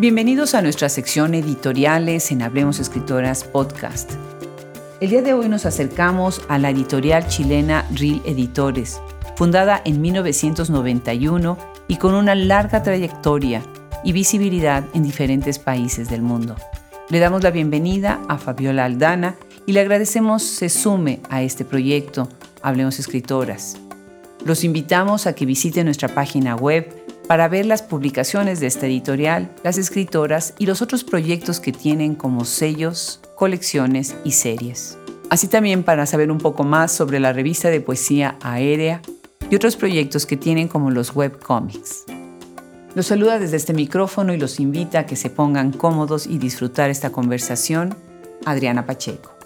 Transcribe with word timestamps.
Bienvenidos 0.00 0.54
a 0.54 0.62
nuestra 0.62 0.88
sección 0.88 1.34
editoriales 1.34 2.32
en 2.32 2.40
Hablemos 2.40 2.78
Escritoras 2.78 3.44
Podcast. 3.44 4.10
El 4.98 5.10
día 5.10 5.20
de 5.20 5.34
hoy 5.34 5.46
nos 5.50 5.66
acercamos 5.66 6.40
a 6.48 6.56
la 6.56 6.70
editorial 6.70 7.28
chilena 7.28 7.86
Real 7.94 8.22
Editores, 8.24 8.98
fundada 9.36 9.82
en 9.84 10.00
1991 10.00 11.58
y 11.86 11.96
con 11.96 12.14
una 12.14 12.34
larga 12.34 12.82
trayectoria 12.82 13.62
y 14.02 14.12
visibilidad 14.12 14.86
en 14.94 15.02
diferentes 15.02 15.58
países 15.58 16.08
del 16.08 16.22
mundo. 16.22 16.56
Le 17.10 17.18
damos 17.18 17.42
la 17.42 17.50
bienvenida 17.50 18.22
a 18.26 18.38
Fabiola 18.38 18.86
Aldana 18.86 19.36
y 19.66 19.72
le 19.72 19.80
agradecemos 19.80 20.42
se 20.42 20.70
sume 20.70 21.20
a 21.28 21.42
este 21.42 21.66
proyecto 21.66 22.26
Hablemos 22.62 22.98
Escritoras. 22.98 23.76
Los 24.46 24.64
invitamos 24.64 25.26
a 25.26 25.34
que 25.34 25.44
visiten 25.44 25.84
nuestra 25.84 26.08
página 26.08 26.56
web 26.56 26.99
para 27.30 27.46
ver 27.46 27.64
las 27.64 27.82
publicaciones 27.82 28.58
de 28.58 28.66
esta 28.66 28.86
editorial, 28.86 29.52
las 29.62 29.78
escritoras 29.78 30.52
y 30.58 30.66
los 30.66 30.82
otros 30.82 31.04
proyectos 31.04 31.60
que 31.60 31.70
tienen 31.70 32.16
como 32.16 32.44
sellos, 32.44 33.20
colecciones 33.36 34.16
y 34.24 34.32
series. 34.32 34.98
Así 35.30 35.46
también 35.46 35.84
para 35.84 36.06
saber 36.06 36.32
un 36.32 36.38
poco 36.38 36.64
más 36.64 36.90
sobre 36.90 37.20
la 37.20 37.32
revista 37.32 37.70
de 37.70 37.80
poesía 37.80 38.36
aérea 38.42 39.00
y 39.48 39.54
otros 39.54 39.76
proyectos 39.76 40.26
que 40.26 40.36
tienen 40.36 40.66
como 40.66 40.90
los 40.90 41.14
webcomics. 41.14 42.02
Los 42.96 43.06
saluda 43.06 43.38
desde 43.38 43.58
este 43.58 43.74
micrófono 43.74 44.34
y 44.34 44.36
los 44.36 44.58
invita 44.58 44.98
a 44.98 45.06
que 45.06 45.14
se 45.14 45.30
pongan 45.30 45.70
cómodos 45.70 46.26
y 46.26 46.38
disfrutar 46.38 46.90
esta 46.90 47.12
conversación 47.12 47.94
Adriana 48.44 48.86
Pacheco. 48.86 49.39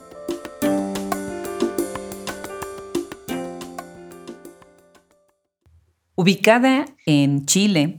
Ubicada 6.16 6.86
en 7.06 7.44
Chile, 7.44 7.98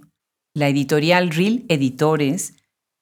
la 0.53 0.69
editorial 0.69 1.31
Real 1.31 1.65
Editores 1.67 2.53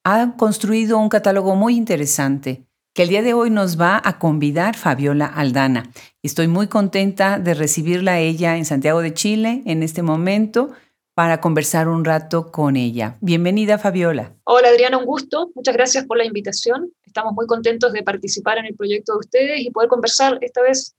ha 0.03 0.35
construido 0.37 0.97
un 0.97 1.09
catálogo 1.09 1.55
muy 1.55 1.75
interesante 1.75 2.65
que 2.95 3.03
el 3.03 3.09
día 3.09 3.21
de 3.21 3.35
hoy 3.35 3.51
nos 3.51 3.79
va 3.79 4.01
a 4.03 4.17
convidar 4.17 4.75
Fabiola 4.75 5.27
Aldana. 5.27 5.91
Estoy 6.23 6.47
muy 6.47 6.67
contenta 6.67 7.37
de 7.37 7.53
recibirla 7.53 8.13
a 8.13 8.19
ella 8.21 8.57
en 8.57 8.65
Santiago 8.65 9.01
de 9.01 9.13
Chile 9.13 9.61
en 9.67 9.83
este 9.83 10.01
momento 10.01 10.71
para 11.13 11.41
conversar 11.41 11.89
un 11.89 12.05
rato 12.05 12.51
con 12.51 12.75
ella. 12.75 13.17
Bienvenida, 13.21 13.77
Fabiola. 13.77 14.33
Hola, 14.45 14.69
Adriana, 14.69 14.97
un 14.97 15.05
gusto. 15.05 15.51
Muchas 15.53 15.75
gracias 15.75 16.05
por 16.05 16.17
la 16.17 16.25
invitación. 16.25 16.91
Estamos 17.05 17.33
muy 17.33 17.45
contentos 17.45 17.93
de 17.93 18.01
participar 18.01 18.57
en 18.57 18.65
el 18.65 18.75
proyecto 18.75 19.13
de 19.13 19.19
ustedes 19.19 19.61
y 19.61 19.69
poder 19.69 19.89
conversar 19.89 20.39
esta 20.41 20.63
vez 20.63 20.95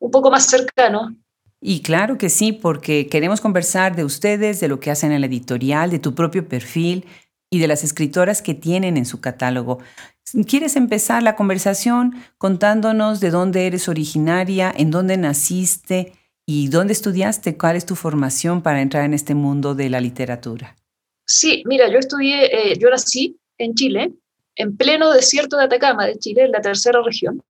un 0.00 0.10
poco 0.10 0.30
más 0.30 0.44
cercano 0.44 1.16
y 1.60 1.82
claro 1.82 2.18
que 2.18 2.28
sí, 2.28 2.52
porque 2.52 3.08
queremos 3.08 3.40
conversar 3.40 3.96
de 3.96 4.04
ustedes, 4.04 4.60
de 4.60 4.68
lo 4.68 4.78
que 4.78 4.90
hacen 4.90 5.10
en 5.10 5.20
la 5.20 5.26
editorial, 5.26 5.90
de 5.90 5.98
tu 5.98 6.14
propio 6.14 6.48
perfil 6.48 7.04
y 7.50 7.58
de 7.58 7.68
las 7.68 7.82
escritoras 7.82 8.42
que 8.42 8.54
tienen 8.54 8.96
en 8.96 9.06
su 9.06 9.20
catálogo. 9.20 9.78
¿Quieres 10.46 10.76
empezar 10.76 11.22
la 11.22 11.34
conversación 11.36 12.14
contándonos 12.36 13.20
de 13.20 13.30
dónde 13.30 13.66
eres 13.66 13.88
originaria, 13.88 14.72
en 14.76 14.90
dónde 14.90 15.16
naciste 15.16 16.12
y 16.46 16.68
dónde 16.68 16.92
estudiaste? 16.92 17.56
¿Cuál 17.56 17.76
es 17.76 17.86
tu 17.86 17.96
formación 17.96 18.62
para 18.62 18.80
entrar 18.80 19.04
en 19.04 19.14
este 19.14 19.34
mundo 19.34 19.74
de 19.74 19.90
la 19.90 20.00
literatura? 20.00 20.76
Sí, 21.26 21.62
mira, 21.66 21.90
yo 21.90 21.98
estudié, 21.98 22.72
eh, 22.72 22.78
yo 22.78 22.88
nací 22.90 23.38
en 23.58 23.74
Chile, 23.74 24.12
en 24.54 24.76
pleno 24.76 25.12
desierto 25.12 25.56
de 25.56 25.64
Atacama 25.64 26.06
de 26.06 26.18
Chile, 26.18 26.44
en 26.44 26.52
la 26.52 26.60
tercera 26.60 27.00
región, 27.02 27.42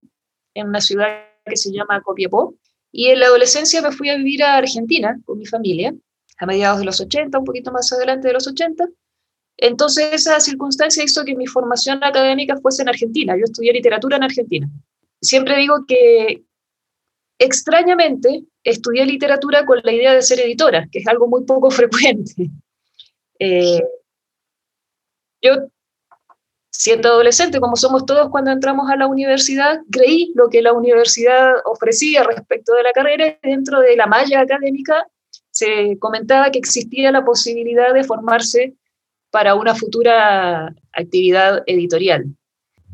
en 0.54 0.68
una 0.68 0.80
ciudad 0.80 1.08
que 1.44 1.56
se 1.56 1.72
llama 1.72 2.00
Copiapó, 2.02 2.54
y 2.92 3.08
en 3.08 3.20
la 3.20 3.26
adolescencia 3.26 3.82
me 3.82 3.92
fui 3.92 4.08
a 4.10 4.16
vivir 4.16 4.42
a 4.42 4.56
Argentina 4.56 5.18
con 5.24 5.38
mi 5.38 5.46
familia, 5.46 5.94
a 6.38 6.46
mediados 6.46 6.78
de 6.78 6.84
los 6.84 7.00
80, 7.00 7.38
un 7.38 7.44
poquito 7.44 7.72
más 7.72 7.92
adelante 7.92 8.28
de 8.28 8.34
los 8.34 8.46
80. 8.46 8.88
Entonces 9.56 10.08
esa 10.12 10.38
circunstancia 10.40 11.02
hizo 11.02 11.24
que 11.24 11.34
mi 11.34 11.46
formación 11.46 12.02
académica 12.02 12.56
fuese 12.56 12.82
en 12.82 12.88
Argentina. 12.88 13.36
Yo 13.36 13.44
estudié 13.44 13.72
literatura 13.72 14.16
en 14.16 14.22
Argentina. 14.22 14.68
Siempre 15.20 15.56
digo 15.56 15.84
que 15.86 16.44
extrañamente 17.38 18.44
estudié 18.64 19.04
literatura 19.04 19.66
con 19.66 19.80
la 19.82 19.92
idea 19.92 20.14
de 20.14 20.22
ser 20.22 20.40
editora, 20.40 20.88
que 20.90 21.00
es 21.00 21.06
algo 21.06 21.26
muy 21.26 21.44
poco 21.44 21.70
frecuente. 21.70 22.50
Eh, 23.38 23.82
yo 25.42 25.68
siendo 26.78 27.08
adolescente, 27.08 27.58
como 27.58 27.74
somos 27.74 28.06
todos 28.06 28.30
cuando 28.30 28.52
entramos 28.52 28.88
a 28.88 28.94
la 28.94 29.08
universidad, 29.08 29.80
creí 29.90 30.32
lo 30.36 30.48
que 30.48 30.62
la 30.62 30.72
universidad 30.72 31.54
ofrecía 31.64 32.22
respecto 32.22 32.72
de 32.72 32.84
la 32.84 32.92
carrera 32.92 33.36
dentro 33.42 33.80
de 33.80 33.96
la 33.96 34.06
malla 34.06 34.40
académica 34.40 35.04
se 35.50 35.98
comentaba 35.98 36.52
que 36.52 36.60
existía 36.60 37.10
la 37.10 37.24
posibilidad 37.24 37.92
de 37.92 38.04
formarse 38.04 38.76
para 39.32 39.56
una 39.56 39.74
futura 39.74 40.72
actividad 40.92 41.64
editorial. 41.66 42.26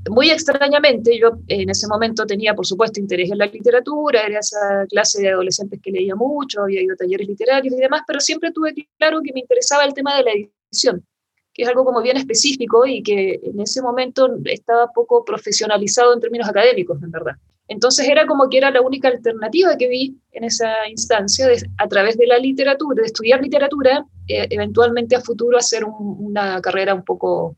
Muy 0.09 0.31
extrañamente, 0.31 1.19
yo 1.19 1.33
en 1.49 1.69
ese 1.69 1.87
momento 1.87 2.25
tenía, 2.25 2.55
por 2.55 2.66
supuesto, 2.66 3.01
interés 3.01 3.31
en 3.31 3.37
la 3.37 3.47
literatura, 3.47 4.22
era 4.22 4.39
esa 4.39 4.87
clase 4.89 5.21
de 5.21 5.28
adolescentes 5.28 5.78
que 5.83 5.91
leía 5.91 6.15
mucho, 6.15 6.62
había 6.62 6.81
ido 6.81 6.95
a 6.95 6.97
talleres 6.97 7.28
literarios 7.28 7.75
y 7.75 7.81
demás, 7.81 8.01
pero 8.06 8.19
siempre 8.19 8.51
tuve 8.51 8.75
claro 8.97 9.21
que 9.22 9.33
me 9.34 9.41
interesaba 9.41 9.84
el 9.84 9.93
tema 9.93 10.16
de 10.16 10.22
la 10.22 10.31
edición 10.33 11.05
que 11.54 11.62
es 11.62 11.69
algo 11.69 11.84
como 11.84 12.03
bien 12.03 12.16
específico 12.16 12.84
y 12.84 13.03
que 13.03 13.41
en 13.42 13.60
ese 13.60 13.81
momento 13.81 14.28
estaba 14.44 14.88
poco 14.92 15.25
profesionalizado 15.25 16.12
en 16.12 16.20
términos 16.20 16.48
académicos, 16.48 17.00
en 17.00 17.12
verdad. 17.12 17.37
Entonces 17.69 18.09
era 18.09 18.26
como 18.26 18.50
que 18.50 18.59
era 18.59 18.72
la 18.72 18.82
única 18.82 19.09
alternativa 19.09 19.76
que 19.78 19.88
vi 19.88 20.19
en 20.32 20.44
esa 20.44 20.87
instancia 20.88 21.47
de, 21.47 21.62
a 21.78 21.88
través 21.88 22.19
de 22.19 22.26
la 22.26 22.38
literatura, 22.38 23.00
de 23.00 23.06
estudiar 23.06 23.41
literatura, 23.41 24.04
eh, 24.26 24.48
eventualmente 24.50 25.15
a 25.15 25.20
futuro 25.20 25.56
hacer 25.56 25.84
una 25.84 26.60
carrera 26.60 26.92
un 26.92 27.04
poco 27.04 27.56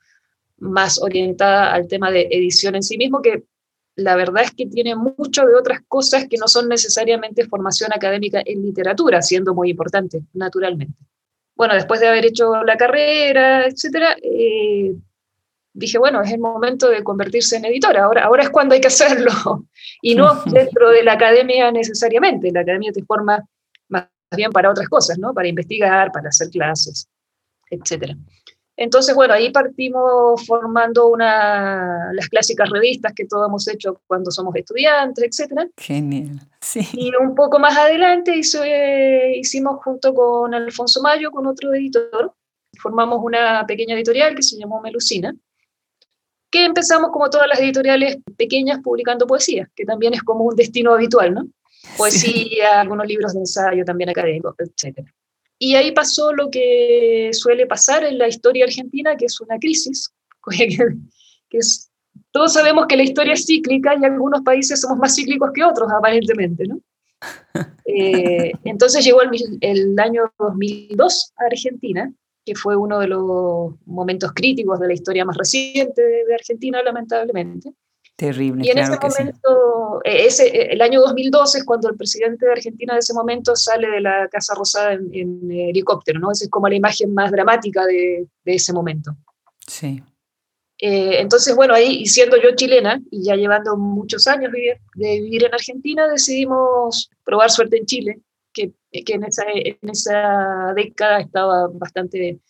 más 0.58 1.00
orientada 1.02 1.72
al 1.72 1.88
tema 1.88 2.10
de 2.10 2.28
edición 2.30 2.76
en 2.76 2.82
sí 2.82 2.98
mismo, 2.98 3.22
que 3.22 3.44
la 3.96 4.14
verdad 4.14 4.44
es 4.44 4.52
que 4.52 4.66
tiene 4.66 4.94
mucho 4.94 5.46
de 5.46 5.54
otras 5.54 5.80
cosas 5.88 6.26
que 6.28 6.36
no 6.36 6.48
son 6.48 6.68
necesariamente 6.68 7.46
formación 7.46 7.92
académica 7.94 8.42
en 8.44 8.62
literatura, 8.62 9.22
siendo 9.22 9.54
muy 9.54 9.70
importante, 9.70 10.20
naturalmente 10.34 10.94
bueno, 11.56 11.74
después 11.74 12.00
de 12.00 12.08
haber 12.08 12.26
hecho 12.26 12.62
la 12.64 12.76
carrera, 12.76 13.66
etcétera, 13.66 14.16
eh, 14.22 14.94
dije, 15.72 15.98
bueno, 15.98 16.22
es 16.22 16.32
el 16.32 16.38
momento 16.38 16.88
de 16.88 17.02
convertirse 17.02 17.56
en 17.56 17.64
editora, 17.64 18.04
ahora, 18.04 18.24
ahora 18.24 18.42
es 18.44 18.50
cuando 18.50 18.74
hay 18.74 18.80
que 18.80 18.88
hacerlo, 18.88 19.30
y 20.02 20.14
no 20.14 20.42
dentro 20.46 20.90
de 20.90 21.02
la 21.02 21.14
academia 21.14 21.72
necesariamente, 21.72 22.52
la 22.52 22.60
academia 22.60 22.92
te 22.92 23.02
forma 23.04 23.42
más 23.88 24.08
bien 24.36 24.50
para 24.52 24.70
otras 24.70 24.88
cosas, 24.88 25.18
¿no? 25.18 25.32
Para 25.32 25.48
investigar, 25.48 26.12
para 26.12 26.28
hacer 26.28 26.50
clases, 26.50 27.08
etcétera. 27.70 28.14
Entonces, 28.78 29.14
bueno, 29.14 29.32
ahí 29.32 29.50
partimos 29.50 30.44
formando 30.46 31.08
una, 31.08 32.12
las 32.12 32.28
clásicas 32.28 32.68
revistas 32.68 33.14
que 33.14 33.24
todos 33.24 33.48
hemos 33.48 33.66
hecho 33.68 34.02
cuando 34.06 34.30
somos 34.30 34.54
estudiantes, 34.54 35.24
etc. 35.40 35.70
Genial, 35.78 36.40
sí. 36.60 36.86
Y 36.92 37.10
un 37.16 37.34
poco 37.34 37.58
más 37.58 37.76
adelante 37.76 38.36
hizo, 38.36 38.62
eh, 38.62 39.38
hicimos 39.38 39.82
junto 39.82 40.12
con 40.12 40.52
Alfonso 40.52 41.00
Mayo, 41.00 41.30
con 41.30 41.46
otro 41.46 41.72
editor, 41.72 42.34
formamos 42.78 43.20
una 43.22 43.64
pequeña 43.66 43.94
editorial 43.94 44.34
que 44.34 44.42
se 44.42 44.58
llamó 44.58 44.82
Melusina, 44.82 45.34
que 46.50 46.66
empezamos 46.66 47.10
como 47.10 47.30
todas 47.30 47.48
las 47.48 47.60
editoriales 47.60 48.18
pequeñas 48.36 48.80
publicando 48.82 49.26
poesía, 49.26 49.70
que 49.74 49.86
también 49.86 50.12
es 50.12 50.22
como 50.22 50.44
un 50.44 50.54
destino 50.54 50.92
habitual, 50.92 51.32
¿no? 51.32 51.48
Poesía, 51.96 52.80
algunos 52.80 53.06
libros 53.06 53.32
de 53.32 53.40
ensayo 53.40 53.84
también 53.84 54.10
académicos, 54.10 54.54
etcétera. 54.58 55.12
Y 55.58 55.74
ahí 55.74 55.92
pasó 55.92 56.32
lo 56.32 56.50
que 56.50 57.30
suele 57.32 57.66
pasar 57.66 58.04
en 58.04 58.18
la 58.18 58.28
historia 58.28 58.64
argentina, 58.64 59.16
que 59.16 59.26
es 59.26 59.40
una 59.40 59.58
crisis, 59.58 60.12
que, 61.48 61.58
es, 61.58 61.90
todos 62.30 62.52
sabemos 62.52 62.86
que 62.86 62.96
la 62.96 63.04
historia 63.04 63.32
es 63.32 63.46
cíclica 63.46 63.94
y 63.94 64.04
algunos 64.04 64.42
países 64.42 64.80
somos 64.80 64.98
más 64.98 65.14
cíclicos 65.14 65.50
que 65.54 65.64
otros, 65.64 65.90
aparentemente, 65.92 66.64
¿no? 66.66 66.80
Eh, 67.88 68.52
entonces 68.64 69.04
llegó 69.04 69.22
el, 69.22 69.30
el, 69.60 69.98
año 69.98 70.24
2002 70.38 71.32
a 71.36 71.44
Argentina, 71.46 72.12
que 72.44 72.54
fue 72.56 72.76
uno 72.76 72.98
de 72.98 73.06
los 73.06 73.74
momentos 73.86 74.32
críticos 74.34 74.80
de 74.80 74.88
la 74.88 74.92
historia 74.92 75.24
más 75.24 75.36
reciente 75.36 76.02
de 76.02 76.34
Argentina, 76.34 76.82
lamentablemente. 76.82 77.72
Terrible. 78.16 78.66
Y 78.66 78.70
en 78.70 78.78
ese 78.78 78.98
momento, 78.98 80.00
eh, 80.02 80.26
ese, 80.26 80.46
eh, 80.46 80.68
el 80.72 80.80
año 80.80 81.00
2012 81.02 81.58
es 81.58 81.64
cuando 81.64 81.90
el 81.90 81.96
presidente 81.96 82.46
de 82.46 82.52
Argentina 82.52 82.94
de 82.94 83.00
ese 83.00 83.12
momento 83.12 83.54
sale 83.54 83.88
de 83.88 84.00
la 84.00 84.26
Casa 84.28 84.54
Rosada 84.54 84.94
en, 84.94 85.50
helicóptero, 85.50 86.18
¿no? 86.18 86.32
Esa 86.32 86.44
es 86.44 86.50
como 86.50 86.68
la 86.68 86.74
imagen 86.74 87.12
más 87.12 87.30
dramática 87.30 87.84
de, 87.84 88.26
de 88.44 88.54
ese 88.54 88.72
momento. 88.72 89.14
Sí. 89.66 90.02
Eh, 90.78 91.20
entonces, 91.20 91.54
bueno, 91.54 91.74
ahí, 91.74 92.02
y 92.02 92.06
siendo 92.06 92.36
yo 92.36 92.54
chilena, 92.54 93.00
y 93.10 93.24
ya 93.24 93.36
llevando 93.36 93.76
muchos 93.76 94.26
años 94.26 94.50
de, 94.50 94.80
de 94.94 95.20
vivir 95.20 95.44
en 95.44 95.54
Argentina, 95.54 96.08
decidimos 96.08 97.10
probar 97.22 97.50
suerte 97.50 97.76
en 97.76 97.86
Chile, 97.86 98.20
que, 98.52 98.72
que 98.90 99.12
en, 99.12 99.24
esa, 99.24 99.44
en 99.52 99.90
esa 99.90 100.72
década 100.74 101.20
estaba 101.20 101.68
bastante 101.68 102.40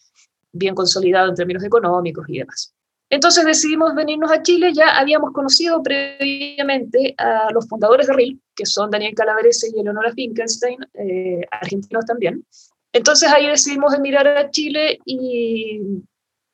bien 0.52 0.76
consolidado 0.76 1.28
en 1.28 1.34
términos 1.34 1.64
económicos 1.64 2.24
y 2.28 2.38
demás. 2.38 2.75
Entonces 3.08 3.44
decidimos 3.44 3.94
venirnos 3.94 4.32
a 4.32 4.43
Chile, 4.43 4.73
ya 4.75 4.99
habíamos 4.99 5.32
conocido 5.32 5.81
previamente 5.82 7.14
a 7.19 7.50
los 7.53 7.69
fundadores 7.69 8.08
de 8.08 8.14
RIL, 8.14 8.41
que 8.55 8.67
son 8.67 8.91
Daniel 8.91 9.14
Calaverese 9.14 9.69
y 9.75 9.81
Eleonora 9.81 10.12
Finkenstein, 10.12 10.79
eh, 10.94 11.41
argentinos 11.50 12.05
también. 12.05 12.44
Entonces 12.93 13.31
ahí 13.32 13.47
decidimos 13.47 13.94
emigrar 13.94 14.26
a 14.26 14.50
Chile 14.50 14.99
y 15.05 15.81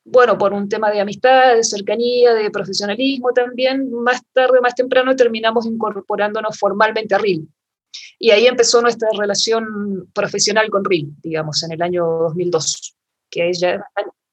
bueno, 0.05 0.37
por 0.37 0.53
un 0.53 0.69
tema 0.69 0.91
de 0.91 1.01
amistad, 1.01 1.55
de 1.55 1.63
cercanía, 1.63 2.35
de 2.35 2.51
profesionalismo 2.51 3.33
también, 3.33 3.91
más 3.93 4.21
tarde, 4.33 4.61
más 4.61 4.75
temprano 4.75 5.15
terminamos 5.15 5.65
incorporándonos 5.65 6.59
formalmente 6.59 7.15
a 7.15 7.19
RIL. 7.19 7.49
Y 8.19 8.31
ahí 8.31 8.47
empezó 8.47 8.83
nuestra 8.83 9.09
relación 9.17 10.11
profesional 10.13 10.69
con 10.71 10.85
RIL, 10.85 11.15
digamos, 11.23 11.63
en 11.63 11.73
el 11.73 11.83
año 11.83 12.05
2002, 12.05 12.95
que 13.31 13.51
es 13.51 13.61
ya, 13.61 13.85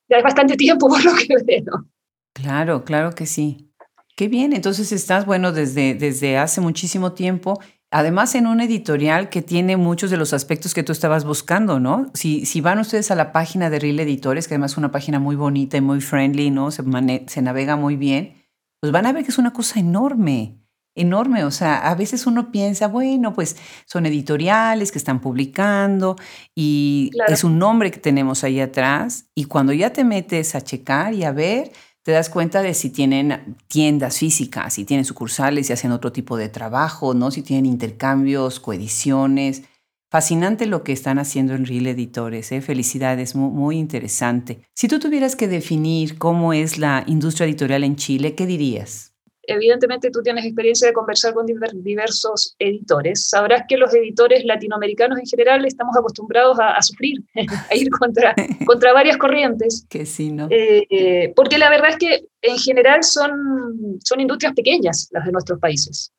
ya 0.10 0.18
es 0.18 0.24
bastante 0.24 0.58
tiempo 0.58 0.90
por 0.90 1.04
lo 1.04 1.12
que 1.14 1.36
veo. 1.44 1.86
Claro, 2.34 2.86
claro 2.86 3.12
que 3.14 3.26
sí. 3.26 3.72
Qué 4.16 4.28
bien, 4.28 4.54
entonces 4.54 4.92
estás, 4.92 5.26
bueno, 5.26 5.52
desde, 5.52 5.96
desde 5.96 6.38
hace 6.38 6.62
muchísimo 6.62 7.14
tiempo 7.14 7.60
Además, 7.92 8.36
en 8.36 8.46
un 8.46 8.62
editorial 8.62 9.30
que 9.30 9.42
tiene 9.42 9.76
muchos 9.76 10.12
de 10.12 10.18
los 10.18 10.34
aspectos 10.34 10.76
que 10.76 10.84
tú 10.84 10.92
estabas 10.92 11.26
buscando, 11.26 11.80
¿no? 11.80 12.12
Si, 12.14 12.46
si 12.46 12.62
van 12.62 12.78
ustedes 12.78 13.10
a 13.10 13.16
la 13.16 13.32
página 13.32 13.72
de 13.72 13.80
Real 13.80 14.00
Editores, 14.00 14.48
que 14.48 14.54
además 14.54 14.74
es 14.74 14.78
una 14.78 14.92
página 14.92 15.18
muy 15.18 15.36
bonita 15.36 15.78
y 15.78 15.82
muy 15.82 16.00
friendly, 16.00 16.52
¿no? 16.52 16.70
Se, 16.70 16.84
se 17.28 17.42
navega 17.42 17.76
muy 17.78 17.96
bien, 17.96 18.36
pues 18.80 18.94
van 18.94 19.08
a 19.08 19.12
ver 19.12 19.24
que 19.24 19.32
es 19.32 19.40
una 19.40 19.54
cosa 19.54 19.80
enorme, 19.80 20.60
enorme. 20.96 21.44
O 21.46 21.50
sea, 21.50 21.80
a 21.80 21.96
veces 21.96 22.28
uno 22.28 22.52
piensa, 22.52 22.88
bueno, 22.88 23.34
pues 23.34 23.58
son 23.88 24.06
editoriales 24.06 24.92
que 24.92 25.00
están 25.00 25.20
publicando 25.20 26.16
y 26.54 27.10
es 27.28 27.44
un 27.44 27.58
nombre 27.58 27.90
que 27.90 28.00
tenemos 28.00 28.44
ahí 28.44 28.60
atrás. 28.60 29.32
Y 29.34 29.46
cuando 29.46 29.74
ya 29.74 29.92
te 29.92 30.04
metes 30.04 30.54
a 30.54 30.62
checar 30.62 31.16
y 31.16 31.24
a 31.24 31.32
ver, 31.32 31.72
te 32.10 32.14
das 32.14 32.32
cuenta 32.32 32.64
de 32.64 32.74
si 32.74 32.90
tienen 32.90 33.56
tiendas 33.68 34.18
físicas, 34.18 34.74
si 34.74 34.84
tienen 34.84 35.06
sucursales, 35.06 35.68
si 35.68 35.74
hacen 35.74 35.92
otro 35.92 36.12
tipo 36.12 36.38
de 36.38 36.50
trabajo, 36.50 37.14
¿no? 37.14 37.30
Si 37.30 37.44
tienen 37.44 37.68
intercambios, 37.68 38.60
coediciones. 38.60 39.62
Fascinante 40.10 40.66
lo 40.66 40.84
que 40.84 40.92
están 40.92 41.20
haciendo 41.20 41.54
en 41.54 41.68
Real 41.68 41.86
Editores, 41.86 42.52
¿eh? 42.52 42.62
felicidades, 42.62 43.36
muy, 43.36 43.52
muy 43.52 43.78
interesante. 43.78 44.64
Si 44.74 44.88
tú 44.88 44.98
tuvieras 44.98 45.36
que 45.36 45.48
definir 45.48 46.18
cómo 46.18 46.52
es 46.52 46.80
la 46.80 47.04
industria 47.06 47.46
editorial 47.46 47.84
en 47.84 47.96
Chile, 47.96 48.34
¿qué 48.34 48.48
dirías? 48.48 49.09
Evidentemente 49.50 50.12
tú 50.12 50.22
tienes 50.22 50.46
experiencia 50.46 50.88
de 50.88 50.94
conversar 50.94 51.34
con 51.34 51.46
diversos 51.46 52.56
editores, 52.60 53.28
sabrás 53.28 53.64
que 53.68 53.78
los 53.78 53.94
editores 53.94 54.46
latinoamericanos 54.46 55.20
en 55.20 55.26
general 55.26 55.66
estamos 55.66 55.96
acostumbrados 55.98 56.58
a, 56.60 56.82
sufrir, 56.82 57.24
a 57.70 57.76
ir 57.76 57.90
contra, 57.90 58.36
contra 58.66 58.94
varias 58.94 59.18
corrientes. 59.18 59.86
Que 59.90 60.06
sí, 60.06 60.32
¿no? 60.32 60.48
Eh, 60.50 61.34
porque 61.36 61.58
la 61.58 61.70
verdad 61.70 61.90
es 61.90 61.98
que 61.98 62.26
en 62.42 62.58
general 62.58 63.04
son, 63.04 64.00
son 64.04 64.20
industrias 64.20 64.54
pequeñas 64.54 65.10
las 65.12 65.26
de 65.26 65.32
nuestros 65.32 65.60
países, 65.60 66.12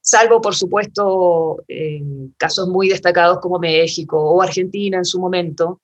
salvo 0.00 0.40
por 0.40 0.54
supuesto 0.54 1.62
eh, 1.68 2.02
casos 2.36 2.68
muy 2.68 2.88
destacados 2.88 3.38
como 3.40 3.58
México 3.58 4.18
o 4.18 4.42
Argentina 4.42 4.98
en 4.98 5.04
su 5.04 5.20
momento, 5.20 5.80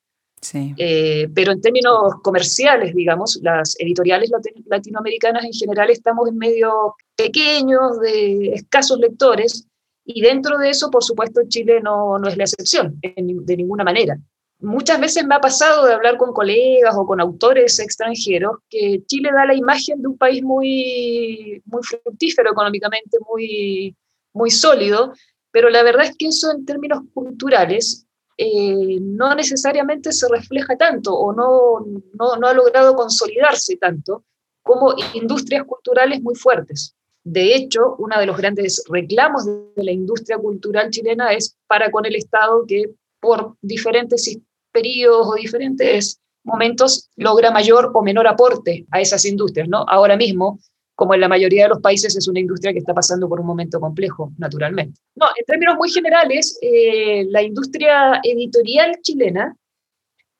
eh, 0.53 1.27
pero 1.33 1.51
en 1.51 1.61
términos 1.61 2.15
comerciales, 2.21 2.93
digamos, 2.93 3.39
las 3.41 3.75
editoriales 3.79 4.31
latinoamericanas 4.65 5.43
en 5.43 5.53
general 5.53 5.89
estamos 5.89 6.29
en 6.29 6.37
medios 6.37 6.73
pequeños, 7.15 7.99
de 7.99 8.53
escasos 8.53 8.99
lectores, 8.99 9.67
y 10.05 10.21
dentro 10.21 10.57
de 10.57 10.69
eso, 10.69 10.89
por 10.89 11.03
supuesto, 11.03 11.41
Chile 11.47 11.81
no, 11.81 12.17
no 12.17 12.27
es 12.29 12.37
la 12.37 12.43
excepción, 12.43 12.99
de 13.01 13.57
ninguna 13.57 13.83
manera. 13.83 14.17
Muchas 14.59 14.99
veces 14.99 15.25
me 15.25 15.35
ha 15.35 15.39
pasado 15.39 15.85
de 15.85 15.93
hablar 15.93 16.17
con 16.17 16.33
colegas 16.33 16.95
o 16.97 17.05
con 17.05 17.19
autores 17.19 17.79
extranjeros 17.79 18.57
que 18.69 19.03
Chile 19.05 19.29
da 19.31 19.45
la 19.45 19.53
imagen 19.53 20.01
de 20.01 20.07
un 20.07 20.17
país 20.17 20.41
muy, 20.41 21.61
muy 21.65 21.83
fructífero 21.83 22.51
económicamente, 22.51 23.17
muy, 23.29 23.95
muy 24.33 24.49
sólido, 24.49 25.13
pero 25.51 25.69
la 25.69 25.83
verdad 25.83 26.05
es 26.05 26.15
que 26.17 26.27
eso 26.27 26.51
en 26.51 26.65
términos 26.65 27.01
culturales 27.13 28.06
eh, 28.37 28.99
no 29.01 29.33
necesariamente 29.33 30.11
se 30.11 30.27
refleja 30.29 30.77
tanto 30.77 31.13
o 31.15 31.33
no, 31.33 31.85
no, 32.13 32.47
ha 32.47 32.53
logrado 32.53 32.95
consolidarse 32.95 33.77
tanto 33.77 34.23
como 34.61 34.93
industrias 35.13 35.65
culturales 35.65 36.21
muy 36.21 36.35
fuertes. 36.35 36.95
De 37.23 37.55
hecho, 37.55 37.95
uno 37.97 38.19
de 38.19 38.25
los 38.25 38.37
grandes 38.37 38.83
reclamos 38.89 39.45
de 39.45 39.83
la 39.83 39.91
industria 39.91 40.37
cultural 40.37 40.91
chilena 40.91 41.33
es 41.33 41.57
para 41.67 41.89
con 41.89 42.05
el 42.05 42.15
Estado 42.15 42.63
que 42.67 42.91
por 43.19 43.55
diferentes 43.61 44.37
periodos 44.71 45.27
o 45.27 45.35
diferentes 45.35 46.21
momentos 46.43 47.09
logra 47.15 47.51
mayor 47.51 47.91
o 47.93 48.01
menor 48.01 48.27
aporte 48.27 48.85
a 48.91 49.01
esas 49.01 49.25
industrias. 49.25 49.67
¿no? 49.67 49.83
Ahora 49.87 50.15
mismo 50.15 50.59
como 50.97 51.13
en 51.13 51.21
la 51.21 51.27
mayoría 51.27 51.63
de 51.63 51.69
los 51.69 51.79
países, 51.79 52.15
es 52.15 52.27
una 52.27 52.39
industria 52.39 52.73
que 52.73 52.79
está 52.79 52.91
pasando 52.91 53.29
por 53.29 53.39
un 53.39 53.45
momento 53.45 53.79
complejo, 53.79 54.31
naturalmente. 54.39 54.99
No, 55.13 55.27
en 55.37 55.45
términos 55.45 55.75
muy 55.77 55.91
generales, 55.91 56.57
eh, 56.59 57.23
la 57.29 57.43
industria 57.43 58.19
editorial 58.23 58.97
chilena 59.03 59.55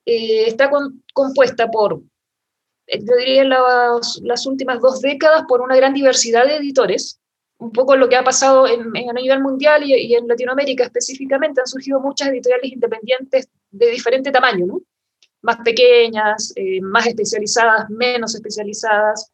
eh, 0.04 0.48
está 0.48 0.68
compuesta 1.14 1.68
por, 1.70 2.02
eh, 2.88 2.98
yo 2.98 3.16
diría, 3.16 3.44
las, 3.44 4.20
las, 4.24 4.46
últimas 4.46 4.80
dos 4.80 5.00
décadas 5.00 5.44
por 5.46 5.60
una 5.60 5.76
gran 5.76 5.94
diversidad 5.94 6.44
de 6.44 6.56
editores. 6.56 7.20
Un 7.58 7.70
poco 7.70 7.94
lo 7.94 8.08
que 8.08 8.16
ha 8.16 8.24
pasado 8.24 8.66
en, 8.66 8.80
a 9.08 9.12
nivel 9.12 9.40
mundial 9.40 9.84
y, 9.84 9.94
y, 9.94 10.14
en 10.16 10.26
Latinoamérica 10.26 10.82
específicamente, 10.82 11.60
han 11.60 11.68
surgido 11.68 12.00
muchas 12.00 12.30
editoriales 12.30 12.72
independientes 12.72 13.48
de 13.70 13.90
diferente 13.92 14.32
tamaño, 14.32 14.66
¿no? 14.66 14.80
más 15.40 15.58
pequeñas, 15.58 16.52
más 16.82 17.06
especializadas, 17.06 17.88
menos 17.90 18.34
especializadas 18.34 19.30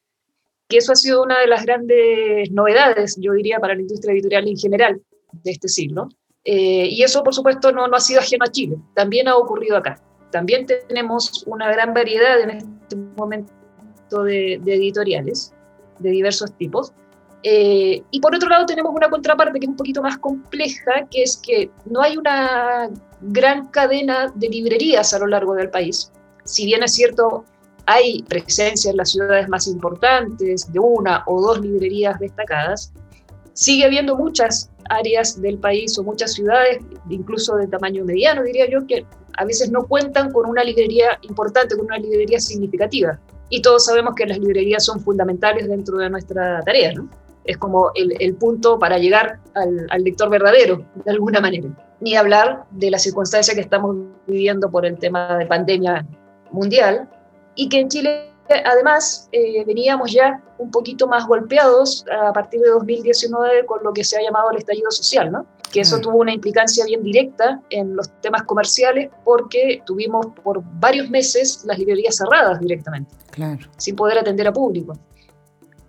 que 0.75 0.79
eso 0.79 0.91
ha 0.91 0.97
sido 0.97 1.23
una 1.23 1.39
de 1.39 1.47
las 1.47 1.65
grandes 1.65 2.51
novedades, 2.51 3.17
yo 3.21 3.33
diría, 3.33 3.61
para 3.61 3.77
la 3.77 3.83
industria 3.83 4.13
editorial 4.13 4.49
en 4.49 4.57
general 4.57 5.01
de 5.45 5.51
este 5.53 5.69
siglo. 5.69 6.09
Eh, 6.45 6.89
y 6.91 7.05
eso, 7.05 7.23
por 7.23 7.33
supuesto, 7.33 7.71
no, 7.71 7.87
no 7.87 7.97
ha 7.97 8.01
sido 8.01 8.19
ajeno 8.19 8.45
a 8.45 8.51
Chile, 8.51 8.77
también 8.93 9.29
ha 9.29 9.37
ocurrido 9.37 9.77
acá. 9.77 10.01
También 10.33 10.67
tenemos 10.67 11.45
una 11.47 11.71
gran 11.71 11.95
variedad 11.95 12.41
en 12.41 12.51
este 12.51 12.97
momento 12.97 14.25
de, 14.25 14.55
editoriales 14.55 15.55
de 16.01 16.11
diversos 16.11 16.53
tipos. 16.59 16.93
Eh, 17.45 18.03
y 18.11 18.19
por 18.19 18.35
otro 18.35 18.49
lado 18.49 18.67
tenemos 18.67 18.93
una 18.93 19.09
contraparte 19.09 19.61
que 19.61 19.67
es 19.67 19.71
un 19.71 19.77
poquito 19.77 20.03
más 20.03 20.19
compleja, 20.19 21.07
que 21.09 21.23
es 21.23 21.37
que 21.37 21.71
no 21.85 22.03
hay 22.03 22.17
una 22.17 22.91
gran 23.21 23.69
cadena 23.69 24.33
de 24.35 24.49
librerías 24.49 25.15
a 25.15 25.21
lo 25.21 25.29
largo 25.29 25.55
del 25.55 25.71
país. 25.71 26.11
Si 26.43 26.67
bien 26.67 26.83
es 26.83 26.95
cierto, 26.95 27.45
hay 27.87 28.23
presencia 28.23 28.91
en 28.91 28.97
las 28.97 29.11
ciudades 29.11 29.49
más 29.49 29.67
importantes 29.67 30.73
de 30.73 30.79
una 30.79 31.23
o 31.27 31.41
dos 31.41 31.61
librerías 31.61 32.19
destacadas, 32.19 32.93
sigue 33.53 33.85
habiendo 33.85 34.17
muchas 34.17 34.71
áreas 34.91 35.41
del 35.41 35.59
país 35.59 35.99
o 35.99 36.03
muchas 36.03 36.33
ciudades, 36.33 36.79
incluso 37.09 37.57
de 37.57 37.67
tamaño 37.67 38.05
mediano, 38.05 38.43
diría 38.43 38.69
yo, 38.69 38.87
que 38.87 39.07
a 39.37 39.45
veces 39.45 39.71
no 39.71 39.87
cuentan 39.87 40.33
con 40.33 40.47
una 40.47 40.63
librería 40.63 41.19
importante, 41.23 41.77
con 41.77 41.87
una 41.87 41.99
librería 41.99 42.39
significativa. 42.39 43.19
Y 43.49 43.63
todos 43.63 43.87
sabemos 43.87 44.15
que 44.15 44.27
las 44.27 44.39
librerías 44.39 44.85
son 44.85 45.01
fundamentales 45.01 45.69
dentro 45.69 45.99
de 45.99 46.11
nuestra 46.11 46.61
tarea, 46.63 46.93
¿no? 46.95 47.09
Es 47.45 47.59
como 47.59 47.91
el, 47.95 48.35
punto 48.37 48.79
para 48.79 48.97
llegar 48.97 49.39
al, 49.55 50.03
lector 50.03 50.31
verdadero, 50.31 50.83
de 51.05 51.11
alguna 51.11 51.41
manera. 51.41 51.69
Ni 52.01 52.17
hablar 52.17 52.65
de 52.71 52.91
la 52.91 52.99
circunstancia 52.99 53.55
que 53.55 53.61
estamos 53.61 53.97
viviendo 54.27 54.71
por 54.71 54.87
el 54.87 54.99
tema 54.99 55.37
de 55.37 55.45
pandemia 55.45 56.07
mundial, 56.53 57.07
y 57.55 57.69
que 57.69 57.81
en 57.81 57.89
Chile 57.89 58.31
además 58.65 59.29
eh, 59.33 59.65
veníamos 59.65 60.13
ya 60.13 60.43
un 60.59 60.71
poquito 60.71 61.07
más 61.07 61.27
golpeados 61.27 62.05
a 62.11 62.33
partir 62.33 62.61
de 62.61 62.71
2019 62.71 63.67
con 63.67 63.83
lo 63.83 63.93
que 63.93 64.05
se 64.05 64.17
ha 64.17 64.23
llamado 64.23 64.51
el 64.51 64.59
estallido 64.59 64.91
social, 64.91 65.33
¿no? 65.33 65.47
que 65.75 65.81
eso 65.81 65.99
tuvo 65.99 66.19
una 66.19 66.33
implicancia 66.33 66.85
bien 66.85 67.03
directa 67.03 67.61
en 67.71 67.97
los 67.97 68.09
temas 68.21 68.45
comerciales 68.45 69.11
porque 69.25 69.83
tuvimos 69.85 70.27
por 70.45 70.63
varios 70.79 71.11
meses 71.11 71.65
las 71.67 71.77
librerías 71.81 72.17
cerradas 72.17 72.61
directamente, 72.61 73.11
claro. 73.33 73.67
sin 73.77 73.97
poder 73.97 74.19
atender 74.19 74.47
a 74.47 74.53
público. 74.53 74.97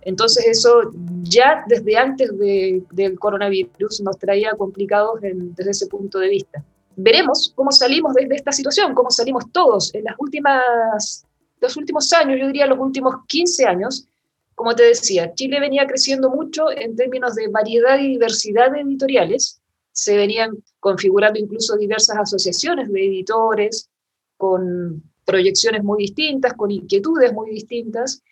Entonces 0.02 0.44
eso 0.48 0.90
ya 1.22 1.64
desde 1.68 1.96
antes 1.96 2.30
del 2.36 3.18
coronavirus 3.18 4.00
nos 4.00 4.18
traía 4.18 4.52
complicados 4.58 5.20
desde 5.20 5.70
ese 5.70 5.86
punto 5.86 6.18
de 6.18 6.30
vista. 6.30 6.64
Veremos 6.96 7.52
cómo 7.54 7.70
salimos 7.70 8.14
de, 8.14 8.26
de 8.26 8.34
esta 8.34 8.50
situación, 8.50 8.92
cómo 8.92 9.10
salimos 9.10 9.44
todos. 9.52 9.94
En 9.94 10.04
las 10.04 10.14
últimas 10.18 11.25
los 11.60 11.76
últimos 11.76 12.12
años, 12.12 12.38
yo 12.40 12.46
diría 12.46 12.66
los 12.66 12.78
últimos 12.78 13.14
15 13.26 13.66
años, 13.66 14.08
como 14.56 14.74
te 14.74 14.84
decía, 14.84 15.34
Chile 15.34 15.60
venía 15.60 15.86
creciendo 15.86 16.30
mucho 16.30 16.70
en 16.70 16.96
términos 16.96 17.34
de 17.34 17.48
variedad 17.48 17.98
y 17.98 18.08
diversidad 18.08 18.72
de 18.72 18.80
editoriales. 18.80 19.60
Se 19.92 20.16
venían 20.16 20.50
configurando 20.80 21.38
incluso 21.38 21.76
diversas 21.76 22.16
asociaciones 22.16 22.90
de 22.90 23.06
editores 23.06 23.90
con 24.38 25.02
proyecciones 25.26 25.84
muy 25.84 26.04
distintas, 26.04 26.54
con 26.54 26.70
inquietudes 26.70 27.34
muy 27.34 27.50
distintas. 27.50 28.22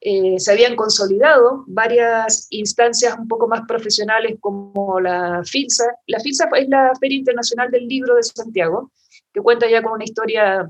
Eh, 0.00 0.38
se 0.38 0.52
habían 0.52 0.76
consolidado 0.76 1.64
varias 1.66 2.46
instancias 2.50 3.18
un 3.18 3.26
poco 3.26 3.48
más 3.48 3.62
profesionales 3.66 4.36
como 4.38 5.00
la 5.00 5.42
FILSA. 5.44 5.86
La 6.06 6.20
FILSA 6.20 6.50
es 6.56 6.68
la 6.68 6.92
Feria 7.00 7.18
Internacional 7.18 7.70
del 7.72 7.88
Libro 7.88 8.14
de 8.14 8.22
Santiago, 8.22 8.92
que 9.32 9.40
cuenta 9.40 9.68
ya 9.68 9.82
con 9.82 9.94
una 9.94 10.04
historia 10.04 10.68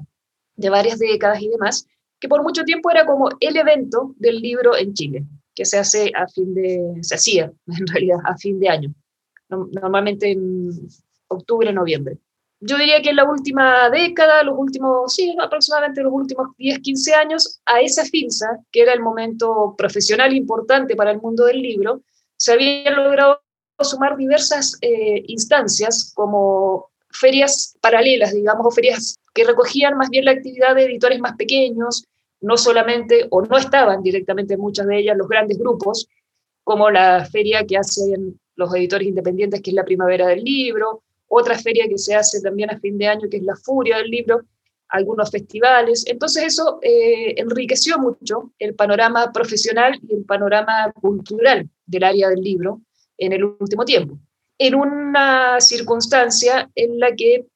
de 0.56 0.70
varias 0.70 0.98
décadas 0.98 1.40
y 1.42 1.48
demás, 1.48 1.86
que 2.20 2.28
por 2.28 2.42
mucho 2.42 2.64
tiempo 2.64 2.90
era 2.90 3.04
como 3.06 3.28
el 3.40 3.56
evento 3.56 4.14
del 4.16 4.40
libro 4.40 4.76
en 4.76 4.94
Chile, 4.94 5.24
que 5.54 5.64
se 5.64 5.78
hace 5.78 6.10
a 6.14 6.26
fin 6.28 6.54
de, 6.54 6.98
se 7.02 7.14
hacía 7.14 7.52
en 7.66 7.86
realidad 7.86 8.18
a 8.24 8.36
fin 8.36 8.58
de 8.58 8.68
año, 8.68 8.94
normalmente 9.48 10.30
en 10.30 10.70
octubre, 11.28 11.72
noviembre. 11.72 12.18
yo 12.60 12.78
diría 12.78 13.02
que 13.02 13.10
en 13.10 13.16
la 13.16 13.24
última 13.24 13.90
década, 13.90 14.42
los 14.42 14.56
últimos, 14.56 15.14
sí, 15.14 15.34
aproximadamente 15.40 16.02
los 16.02 16.12
últimos 16.12 16.48
10, 16.56 16.78
15 16.78 17.14
años, 17.14 17.60
a 17.66 17.80
esa 17.80 18.04
FINSA, 18.04 18.60
que 18.72 18.82
era 18.82 18.92
el 18.92 19.00
momento 19.00 19.74
profesional 19.76 20.32
importante 20.32 20.96
para 20.96 21.10
el 21.10 21.20
mundo 21.20 21.44
del 21.44 21.60
libro, 21.60 22.02
se 22.36 22.52
habían 22.52 22.96
logrado 22.96 23.40
sumar 23.80 24.16
diversas 24.16 24.78
eh, 24.80 25.24
instancias 25.26 26.12
como 26.14 26.90
ferias 27.14 27.76
paralelas, 27.80 28.34
digamos, 28.34 28.66
o 28.66 28.70
ferias 28.70 29.16
que 29.32 29.44
recogían 29.44 29.96
más 29.96 30.10
bien 30.10 30.24
la 30.24 30.32
actividad 30.32 30.74
de 30.74 30.84
editores 30.84 31.20
más 31.20 31.36
pequeños, 31.36 32.04
no 32.40 32.56
solamente, 32.56 33.26
o 33.30 33.42
no 33.42 33.56
estaban 33.56 34.02
directamente 34.02 34.56
muchas 34.56 34.86
de 34.86 34.98
ellas 34.98 35.16
los 35.16 35.28
grandes 35.28 35.58
grupos, 35.58 36.08
como 36.62 36.90
la 36.90 37.24
feria 37.24 37.64
que 37.64 37.76
hacen 37.76 38.38
los 38.56 38.74
editores 38.74 39.08
independientes, 39.08 39.60
que 39.60 39.70
es 39.70 39.74
la 39.74 39.84
Primavera 39.84 40.26
del 40.28 40.44
Libro, 40.44 41.02
otra 41.28 41.58
feria 41.58 41.88
que 41.88 41.98
se 41.98 42.14
hace 42.14 42.40
también 42.40 42.70
a 42.70 42.78
fin 42.78 42.96
de 42.98 43.08
año, 43.08 43.28
que 43.28 43.38
es 43.38 43.42
la 43.42 43.56
Furia 43.56 43.98
del 43.98 44.10
Libro, 44.10 44.42
algunos 44.88 45.30
festivales. 45.30 46.04
Entonces 46.06 46.44
eso 46.44 46.78
eh, 46.82 47.34
enriqueció 47.36 47.98
mucho 47.98 48.52
el 48.58 48.74
panorama 48.74 49.32
profesional 49.32 49.98
y 50.08 50.14
el 50.14 50.24
panorama 50.24 50.92
cultural 50.92 51.68
del 51.86 52.04
área 52.04 52.28
del 52.28 52.40
libro 52.40 52.80
en 53.18 53.32
el 53.32 53.44
último 53.44 53.84
tiempo, 53.84 54.18
en 54.58 54.74
una 54.74 55.60
circunstancia 55.60 56.70
en 56.74 56.98
la 56.98 57.14
que 57.14 57.46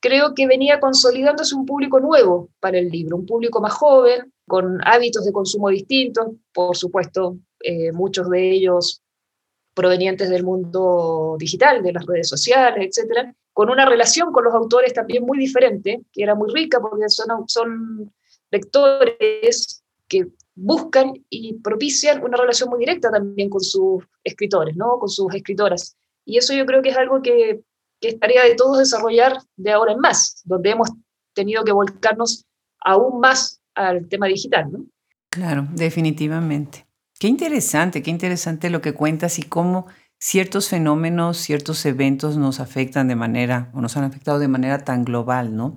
creo 0.00 0.34
que 0.34 0.46
venía 0.46 0.80
consolidándose 0.80 1.54
un 1.54 1.64
público 1.64 2.00
nuevo 2.00 2.50
para 2.60 2.78
el 2.78 2.88
libro, 2.88 3.16
un 3.16 3.26
público 3.26 3.60
más 3.60 3.72
joven, 3.72 4.32
con 4.46 4.78
hábitos 4.86 5.24
de 5.24 5.32
consumo 5.32 5.70
distintos, 5.70 6.26
por 6.52 6.76
supuesto, 6.76 7.38
eh, 7.60 7.92
muchos 7.92 8.28
de 8.28 8.50
ellos 8.50 9.00
provenientes 9.72 10.28
del 10.28 10.44
mundo 10.44 11.36
digital, 11.38 11.82
de 11.82 11.92
las 11.92 12.06
redes 12.06 12.28
sociales, 12.28 12.86
etcétera, 12.86 13.34
con 13.52 13.70
una 13.70 13.86
relación 13.86 14.32
con 14.32 14.44
los 14.44 14.54
autores 14.54 14.92
también 14.92 15.24
muy 15.24 15.38
diferente, 15.38 16.02
que 16.12 16.22
era 16.22 16.34
muy 16.34 16.52
rica 16.52 16.80
porque 16.80 17.08
son, 17.08 17.48
son 17.48 18.12
lectores 18.50 19.82
que 20.06 20.28
buscan 20.54 21.12
y 21.28 21.54
propician 21.54 22.22
una 22.22 22.36
relación 22.36 22.68
muy 22.68 22.80
directa 22.80 23.10
también 23.10 23.48
con 23.48 23.60
sus 23.60 24.04
escritores, 24.22 24.76
¿no? 24.76 24.98
con 24.98 25.08
sus 25.08 25.34
escritoras. 25.34 25.96
Y 26.24 26.38
eso 26.38 26.54
yo 26.54 26.66
creo 26.66 26.82
que 26.82 26.90
es 26.90 26.96
algo 26.96 27.22
que, 27.22 27.62
que 28.00 28.08
es 28.08 28.18
tarea 28.18 28.44
de 28.44 28.54
todos 28.54 28.78
desarrollar 28.78 29.38
de 29.56 29.72
ahora 29.72 29.92
en 29.92 30.00
más, 30.00 30.42
donde 30.44 30.70
hemos 30.70 30.90
tenido 31.34 31.64
que 31.64 31.72
volcarnos 31.72 32.44
aún 32.80 33.20
más 33.20 33.60
al 33.74 34.08
tema 34.08 34.26
digital. 34.26 34.70
Claro, 35.30 35.66
definitivamente. 35.72 36.86
Qué 37.18 37.28
interesante, 37.28 38.02
qué 38.02 38.10
interesante 38.10 38.70
lo 38.70 38.80
que 38.80 38.92
cuentas 38.92 39.38
y 39.38 39.42
cómo 39.42 39.86
ciertos 40.18 40.68
fenómenos, 40.68 41.38
ciertos 41.38 41.84
eventos 41.86 42.36
nos 42.36 42.60
afectan 42.60 43.08
de 43.08 43.16
manera, 43.16 43.70
o 43.74 43.80
nos 43.80 43.96
han 43.96 44.04
afectado 44.04 44.38
de 44.38 44.48
manera 44.48 44.78
tan 44.78 45.04
global, 45.04 45.54
¿no? 45.54 45.76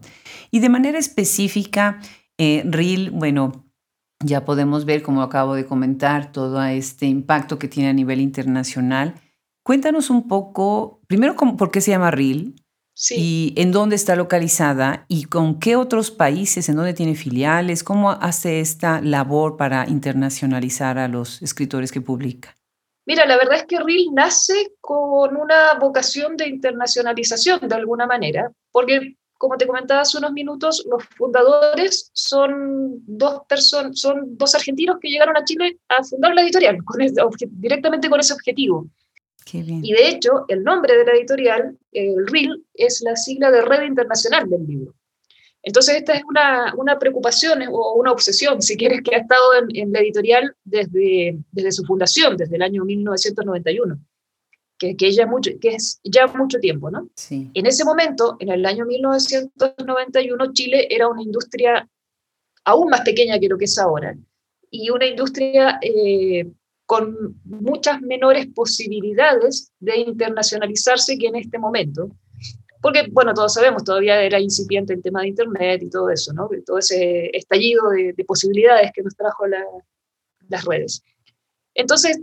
Y 0.51 0.59
de 0.59 0.69
manera 0.69 0.97
específica, 0.97 1.99
eh, 2.37 2.63
RIL, 2.65 3.11
bueno, 3.11 3.65
ya 4.23 4.45
podemos 4.45 4.85
ver, 4.85 5.03
como 5.03 5.21
acabo 5.21 5.53
de 5.53 5.65
comentar, 5.65 6.31
todo 6.31 6.63
este 6.63 7.05
impacto 7.05 7.59
que 7.59 7.67
tiene 7.67 7.89
a 7.89 7.93
nivel 7.93 8.19
internacional. 8.19 9.15
Cuéntanos 9.67 10.09
un 10.09 10.29
poco, 10.29 11.01
primero, 11.07 11.36
¿por 11.36 11.71
qué 11.71 11.81
se 11.81 11.91
llama 11.91 12.09
RIL? 12.09 12.55
Y 13.09 13.53
en 13.57 13.74
dónde 13.74 13.97
está 13.97 14.15
localizada 14.15 15.03
y 15.09 15.25
con 15.25 15.59
qué 15.59 15.75
otros 15.75 16.09
países, 16.09 16.69
en 16.69 16.77
dónde 16.77 16.93
tiene 16.93 17.15
filiales, 17.15 17.83
cómo 17.83 18.12
hace 18.12 18.62
esta 18.62 19.01
labor 19.01 19.57
para 19.57 19.86
internacionalizar 19.89 20.97
a 20.97 21.09
los 21.09 21.41
escritores 21.41 21.91
que 21.91 22.00
publica. 22.00 22.55
Mira, 23.05 23.25
la 23.25 23.36
verdad 23.36 23.57
es 23.57 23.65
que 23.65 23.77
RIL 23.77 24.13
nace 24.13 24.71
con 24.79 25.36
una 25.36 25.74
vocación 25.81 26.38
de 26.38 26.47
internacionalización 26.47 27.67
de 27.67 27.75
alguna 27.75 28.07
manera, 28.07 28.50
porque 28.71 29.17
como 29.38 29.57
te 29.57 29.67
comentaba 29.67 30.00
hace 30.00 30.17
unos 30.17 30.31
minutos, 30.31 30.88
los 30.89 31.03
fundadores 31.17 32.09
son 32.13 33.03
dos 33.05 33.41
personas, 33.50 34.00
son 34.00 34.38
dos 34.38 34.55
argentinos 34.55 34.95
que 35.01 35.09
llegaron 35.09 35.36
a 35.36 35.43
Chile 35.43 35.77
a 35.89 36.01
fundar 36.05 36.33
la 36.33 36.43
editorial, 36.43 36.77
directamente 37.51 38.09
con 38.09 38.21
ese 38.21 38.31
objetivo. 38.31 38.88
Y 39.53 39.93
de 39.93 40.09
hecho, 40.09 40.45
el 40.47 40.63
nombre 40.63 40.97
de 40.97 41.05
la 41.05 41.13
editorial, 41.13 41.77
el 41.91 42.27
RIL, 42.27 42.65
es 42.73 43.01
la 43.01 43.15
sigla 43.15 43.51
de 43.51 43.61
Red 43.61 43.83
Internacional 43.83 44.49
del 44.49 44.65
Libro. 44.65 44.93
Entonces, 45.63 45.95
esta 45.95 46.13
es 46.13 46.23
una, 46.23 46.73
una 46.77 46.97
preocupación 46.97 47.61
o 47.71 47.95
una 47.95 48.11
obsesión, 48.11 48.61
si 48.61 48.77
quieres, 48.77 49.01
que 49.01 49.15
ha 49.15 49.19
estado 49.19 49.51
en, 49.73 49.91
la 49.91 49.99
editorial 49.99 50.55
desde, 50.63 51.37
desde 51.51 51.71
su 51.71 51.83
fundación, 51.83 52.37
desde 52.37 52.55
el 52.55 52.61
año 52.61 52.85
1991, 52.85 53.99
que, 54.77 54.95
que, 54.95 55.11
ya 55.11 55.25
mucho, 55.25 55.51
que 55.59 55.75
es 55.75 55.99
ya 56.03 56.27
mucho 56.27 56.59
tiempo, 56.59 56.89
¿no? 56.89 57.09
Sí. 57.15 57.49
En 57.53 57.65
ese 57.65 57.83
momento, 57.83 58.37
en 58.39 58.49
el 58.49 58.65
año 58.65 58.85
1991, 58.85 60.53
Chile 60.53 60.87
era 60.89 61.07
una 61.07 61.21
industria 61.21 61.87
aún 62.63 62.89
más 62.89 63.01
pequeña 63.01 63.39
que 63.39 63.49
lo 63.49 63.57
que 63.57 63.65
es 63.65 63.77
ahora, 63.77 64.15
y 64.69 64.89
una 64.89 65.05
industria 65.05 65.79
eh, 65.81 66.47
con 66.88 67.39
muchas 67.44 68.01
menores 68.01 68.48
posibilidades 68.56 69.72
de 69.79 69.98
internacionalizarse 69.98 71.17
que 71.17 71.27
en 71.27 71.36
este 71.36 71.60
momento. 71.60 72.10
Porque, 72.82 73.08
bueno, 73.12 73.34
todos 73.34 73.53
sabemos, 73.53 73.84
todavía 73.84 74.22
era 74.22 74.39
incipiente 74.39 74.94
el 74.94 75.03
tema 75.03 75.22
de 75.22 75.27
Internet 75.27 75.84
y 75.84 75.89
todo 75.89 76.10
eso, 76.10 76.32
¿no? 76.32 76.50
Todo 76.65 76.77
ese 76.77 77.29
estallido 77.34 77.89
de, 77.89 78.24
posibilidades 78.25 78.91
que 78.94 79.03
nos 79.03 79.15
trajo 79.17 79.46
las 79.48 80.63
redes. 80.63 81.03
Entonces, 81.75 82.22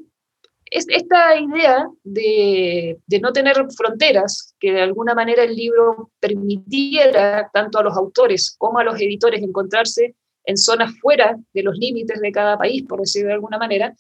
es 0.71 0.87
esta 0.89 1.39
idea 1.39 1.87
de, 2.03 2.99
de, 3.07 3.21
no 3.21 3.33
tener 3.35 3.57
fronteras, 3.77 4.55
que 4.59 4.73
de 4.73 4.81
alguna 4.81 5.15
manera 5.15 5.45
el 5.45 5.55
libro 5.55 6.11
permitiera 6.19 7.51
tanto 7.53 7.79
a 7.79 7.83
los 7.83 7.97
autores 7.97 8.55
como 8.57 8.79
a 8.79 8.85
los 8.85 8.99
editores 8.99 9.43
encontrarse 9.43 10.15
en 10.45 10.57
zonas 10.57 10.93
fuera 11.01 11.37
de 11.53 11.63
los 11.63 11.77
límites 11.77 12.19
de 12.19 12.33
cada 12.33 12.57
país, 12.57 12.85
por 12.89 13.01
decirlo 13.01 13.29
de 13.29 13.35
alguna 13.35 13.59
manera, 13.59 13.95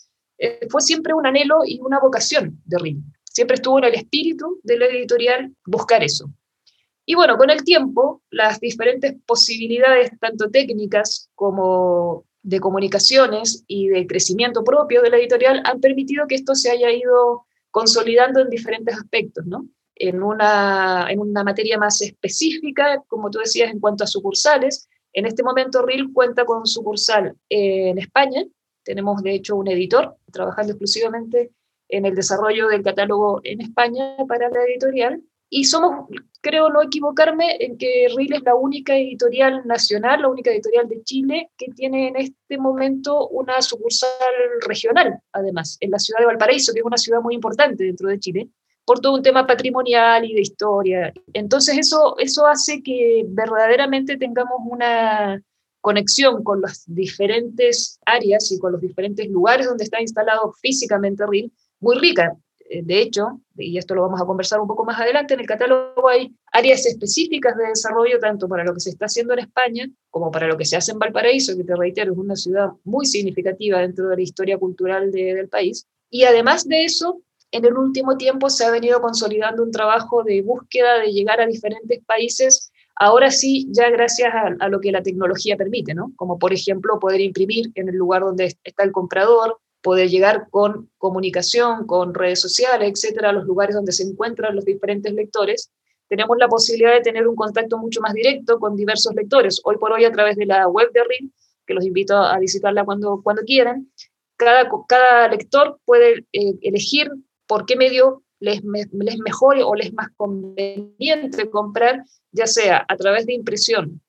eh, 0.44 0.66
fue 0.68 0.82
siempre 0.82 1.14
un 1.14 1.26
anhelo 1.26 1.60
y 1.64 1.80
una 1.80 1.98
vocación 1.98 2.60
de 2.66 2.78
RIM. 2.78 3.02
Siempre 3.24 3.54
estuvo 3.54 3.78
en 3.78 3.84
el 3.84 3.94
espíritu 3.94 4.60
de 4.62 4.76
la 4.76 4.86
editorial 4.86 5.54
buscar 5.64 6.04
eso. 6.04 6.30
Y 7.06 7.14
bueno, 7.14 7.38
con 7.38 7.48
el 7.48 7.64
tiempo, 7.64 8.22
las 8.30 8.60
diferentes 8.60 9.14
posibilidades, 9.26 10.10
tanto 10.20 10.50
técnicas 10.50 11.30
como 11.34 12.24
de 12.42 12.60
comunicaciones 12.60 13.64
y 13.66 13.88
de 13.88 14.06
crecimiento 14.06 14.62
propio 14.64 15.00
de 15.00 15.10
la 15.10 15.16
editorial, 15.16 15.62
han 15.64 15.80
permitido 15.80 16.26
que 16.26 16.34
esto 16.34 16.54
se 16.54 16.70
haya 16.70 16.90
ido 16.92 17.46
consolidando 17.70 18.40
en 18.40 18.50
diferentes 18.50 18.94
aspectos, 18.94 19.46
¿no? 19.46 19.66
En 19.94 20.22
una, 20.22 21.06
en 21.08 21.20
una 21.20 21.42
materia 21.42 21.78
más 21.78 22.02
específica, 22.02 23.02
como 23.08 23.30
tú 23.30 23.38
decías, 23.38 23.70
en 23.70 23.80
cuanto 23.80 24.04
a 24.04 24.06
sucursales. 24.06 24.88
En 25.14 25.24
este 25.24 25.42
momento, 25.42 25.82
RIL 25.82 26.12
cuenta 26.12 26.44
con 26.44 26.66
sucursal 26.66 27.34
en 27.48 27.98
España, 27.98 28.44
tenemos, 28.84 29.22
de 29.22 29.34
hecho, 29.34 29.56
un 29.56 29.68
editor 29.68 30.16
trabajando 30.32 30.72
exclusivamente 30.72 31.50
en 31.88 32.06
el 32.06 32.14
desarrollo 32.14 32.68
del 32.68 32.82
catálogo 32.82 33.40
en 33.44 33.60
España 33.60 34.16
para 34.28 34.48
la 34.48 34.64
editorial. 34.64 35.22
Y 35.50 35.64
somos, 35.64 36.08
creo 36.40 36.68
no 36.70 36.82
equivocarme, 36.82 37.56
en 37.60 37.78
que 37.78 38.08
RIL 38.16 38.34
es 38.34 38.42
la 38.42 38.54
única 38.54 38.96
editorial 38.96 39.62
nacional, 39.66 40.22
la 40.22 40.28
única 40.28 40.50
editorial 40.50 40.88
de 40.88 41.02
Chile 41.04 41.50
que 41.56 41.66
tiene 41.68 42.08
en 42.08 42.16
este 42.16 42.58
momento 42.58 43.28
una 43.28 43.62
sucursal 43.62 44.10
regional, 44.66 45.20
además, 45.32 45.76
en 45.80 45.90
la 45.90 45.98
ciudad 45.98 46.20
de 46.20 46.26
Valparaíso, 46.26 46.72
que 46.72 46.80
es 46.80 46.84
una 46.84 46.96
ciudad 46.96 47.20
muy 47.20 47.34
importante 47.34 47.84
dentro 47.84 48.08
de 48.08 48.18
Chile, 48.18 48.48
por 48.84 49.00
todo 49.00 49.14
un 49.14 49.22
tema 49.22 49.46
patrimonial 49.46 50.24
y 50.24 50.34
de 50.34 50.40
historia. 50.40 51.12
Entonces 51.32 51.78
eso, 51.78 52.16
eso 52.18 52.46
hace 52.46 52.82
que 52.82 53.24
verdaderamente 53.28 54.16
tengamos 54.16 54.58
una, 54.68 55.40
conexión 55.84 56.42
con 56.42 56.62
las 56.62 56.82
diferentes 56.86 58.00
áreas 58.06 58.50
y 58.50 58.58
con 58.58 58.72
los 58.72 58.80
diferentes 58.80 59.28
lugares 59.28 59.66
donde 59.66 59.84
está 59.84 60.00
instalado 60.00 60.50
físicamente 60.62 61.26
RIL, 61.26 61.52
muy 61.78 61.98
rica. 61.98 62.34
Eh, 62.70 62.80
de 62.82 63.02
hecho, 63.02 63.42
y 63.58 63.76
esto 63.76 63.94
lo 63.94 64.00
vamos 64.00 64.18
a 64.18 64.24
conversar 64.24 64.60
un 64.60 64.66
poco 64.66 64.86
más 64.86 64.98
adelante, 64.98 65.34
en 65.34 65.40
el 65.40 65.46
catálogo 65.46 66.08
hay 66.08 66.34
áreas 66.52 66.86
específicas 66.86 67.54
de 67.58 67.66
desarrollo 67.66 68.18
tanto 68.18 68.48
para 68.48 68.64
lo 68.64 68.72
que 68.72 68.80
se 68.80 68.88
está 68.88 69.04
haciendo 69.04 69.34
en 69.34 69.40
España 69.40 69.86
como 70.08 70.30
para 70.30 70.46
lo 70.46 70.56
que 70.56 70.64
se 70.64 70.74
hace 70.74 70.92
en 70.92 70.98
Valparaíso, 70.98 71.54
que 71.54 71.64
te 71.64 71.76
reitero, 71.76 72.12
es 72.12 72.18
una 72.18 72.36
ciudad 72.36 72.70
muy 72.84 73.04
significativa 73.04 73.80
dentro 73.80 74.08
de 74.08 74.16
la 74.16 74.22
historia 74.22 74.56
cultural 74.56 75.12
del 75.12 75.50
país. 75.50 75.86
Y 76.08 76.24
además 76.24 76.66
de 76.66 76.84
eso, 76.84 77.20
en 77.50 77.66
el 77.66 77.76
último 77.76 78.16
tiempo 78.16 78.48
se 78.48 78.64
ha 78.64 78.70
venido 78.70 79.02
consolidando 79.02 79.62
un 79.62 79.70
trabajo 79.70 80.24
de 80.24 80.40
búsqueda 80.40 80.98
de 81.00 81.12
llegar 81.12 81.42
a 81.42 81.46
diferentes 81.46 82.02
países 82.06 82.72
Ahora 82.96 83.30
sí, 83.30 83.66
ya 83.70 83.90
gracias 83.90 84.32
a, 84.60 84.68
lo 84.68 84.80
que 84.80 84.92
la 84.92 85.02
tecnología 85.02 85.56
permite, 85.56 85.94
¿no? 85.94 86.12
Como 86.16 86.38
por 86.38 86.52
ejemplo 86.52 86.98
poder 87.00 87.20
imprimir 87.20 87.70
en 87.74 87.88
el 87.88 87.96
lugar 87.96 88.22
donde 88.22 88.56
está 88.62 88.84
el 88.84 88.92
comprador, 88.92 89.58
poder 89.82 90.08
llegar 90.08 90.48
con 90.50 90.90
comunicación, 90.98 91.86
con 91.86 92.14
redes 92.14 92.40
sociales, 92.40 92.90
etcétera, 92.90 93.30
a 93.30 93.32
los 93.32 93.44
lugares 93.44 93.74
donde 93.74 93.92
se 93.92 94.04
encuentran 94.04 94.54
los 94.54 94.64
diferentes 94.64 95.12
lectores, 95.12 95.70
tenemos 96.08 96.36
la 96.38 96.48
posibilidad 96.48 96.92
de 96.92 97.00
tener 97.00 97.26
un 97.26 97.34
contacto 97.34 97.78
mucho 97.78 98.00
más 98.00 98.14
directo 98.14 98.58
con 98.58 98.76
diversos 98.76 99.14
lectores. 99.14 99.60
Hoy 99.64 99.76
por 99.78 99.92
hoy 99.92 100.04
a 100.04 100.12
través 100.12 100.36
de 100.36 100.46
la 100.46 100.68
web 100.68 100.90
de 100.92 101.02
RIM, 101.02 101.32
que 101.66 101.74
los 101.74 101.84
invito 101.84 102.16
a 102.16 102.38
visitarla 102.38 102.84
cuando, 102.84 103.20
cuando 103.22 103.42
quieran, 103.42 103.90
cada, 104.36 104.68
cada 104.86 105.28
lector 105.28 105.80
puede 105.84 106.26
eh, 106.32 106.54
elegir 106.62 107.10
por 107.46 107.66
qué 107.66 107.76
medio 107.76 108.22
les, 108.44 108.62
les 108.92 109.18
mejor 109.18 109.56
o 109.64 109.74
les 109.74 109.92
más 109.92 110.08
conveniente 110.16 111.50
comprar, 111.50 112.04
ya 112.32 112.46
sea 112.46 112.84
a 112.88 112.96
través 112.96 113.26
de 113.26 113.34
impresión 113.34 114.00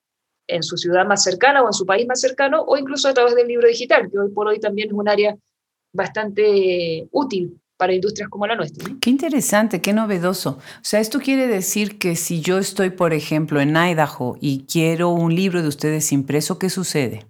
en 0.46 0.62
su 0.62 0.76
ciudad 0.76 1.06
más 1.06 1.24
cercana 1.24 1.62
o 1.62 1.66
en 1.66 1.72
su 1.72 1.86
país 1.86 2.06
más 2.06 2.20
cercano, 2.20 2.62
o 2.62 2.76
incluso 2.76 3.08
a 3.08 3.14
través 3.14 3.34
del 3.34 3.48
libro 3.48 3.66
digital, 3.66 4.08
que 4.10 4.18
hoy 4.18 4.30
por 4.30 4.46
hoy 4.46 4.60
también 4.60 4.88
es 4.88 4.94
un 4.94 5.08
área 5.08 5.36
bastante 5.92 7.08
útil 7.10 7.60
para 7.76 7.94
industrias 7.94 8.28
como 8.28 8.46
la 8.46 8.54
nuestra. 8.54 8.86
Qué 9.00 9.10
interesante, 9.10 9.82
qué 9.82 9.92
novedoso. 9.92 10.50
O 10.50 10.84
sea, 10.84 11.00
esto 11.00 11.18
quiere 11.18 11.46
decir 11.46 11.98
que 11.98 12.16
si 12.16 12.40
yo 12.40 12.58
estoy, 12.58 12.90
por 12.90 13.12
ejemplo, 13.12 13.60
en 13.60 13.76
Idaho 13.76 14.36
y 14.40 14.64
quiero 14.66 15.10
un 15.10 15.34
libro 15.34 15.62
de 15.62 15.68
ustedes 15.68 16.12
impreso, 16.12 16.58
¿qué 16.58 16.70
sucede? 16.70 17.26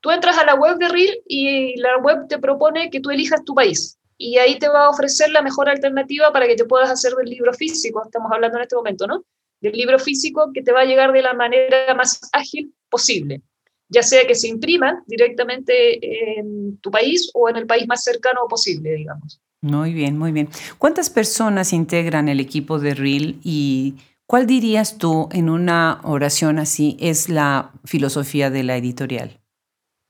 Tú 0.00 0.10
entras 0.10 0.38
a 0.38 0.44
la 0.44 0.54
web 0.54 0.78
de 0.78 0.88
RIL 0.88 1.22
y 1.26 1.80
la 1.80 1.98
web 1.98 2.28
te 2.28 2.38
propone 2.38 2.90
que 2.90 3.00
tú 3.00 3.10
elijas 3.10 3.44
tu 3.44 3.54
país. 3.54 3.98
Y 4.18 4.38
ahí 4.38 4.58
te 4.58 4.68
va 4.68 4.86
a 4.86 4.90
ofrecer 4.90 5.30
la 5.30 5.42
mejor 5.42 5.68
alternativa 5.68 6.32
para 6.32 6.46
que 6.46 6.56
te 6.56 6.64
puedas 6.64 6.90
hacer 6.90 7.14
del 7.14 7.28
libro 7.28 7.52
físico, 7.52 8.02
estamos 8.04 8.30
hablando 8.32 8.56
en 8.58 8.62
este 8.62 8.76
momento, 8.76 9.06
¿no? 9.06 9.24
Del 9.60 9.72
libro 9.72 9.98
físico 9.98 10.50
que 10.54 10.62
te 10.62 10.72
va 10.72 10.80
a 10.80 10.84
llegar 10.84 11.12
de 11.12 11.22
la 11.22 11.34
manera 11.34 11.94
más 11.94 12.20
ágil 12.32 12.74
posible 12.88 13.42
ya 13.88 14.02
sea 14.02 14.26
que 14.26 14.34
se 14.34 14.48
imprima 14.48 15.02
directamente 15.06 16.38
en 16.38 16.78
tu 16.78 16.90
país 16.90 17.30
o 17.34 17.48
en 17.48 17.56
el 17.56 17.66
país 17.66 17.86
más 17.86 18.02
cercano 18.02 18.40
posible, 18.48 18.94
digamos. 18.94 19.40
Muy 19.62 19.92
bien, 19.92 20.18
muy 20.18 20.32
bien. 20.32 20.48
¿Cuántas 20.78 21.10
personas 21.10 21.72
integran 21.72 22.28
el 22.28 22.40
equipo 22.40 22.78
de 22.78 22.94
REAL 22.94 23.36
y 23.42 23.94
cuál 24.26 24.46
dirías 24.46 24.98
tú 24.98 25.28
en 25.32 25.48
una 25.48 26.00
oración 26.04 26.58
así 26.58 26.96
es 27.00 27.28
la 27.28 27.72
filosofía 27.84 28.50
de 28.50 28.62
la 28.62 28.76
editorial? 28.76 29.40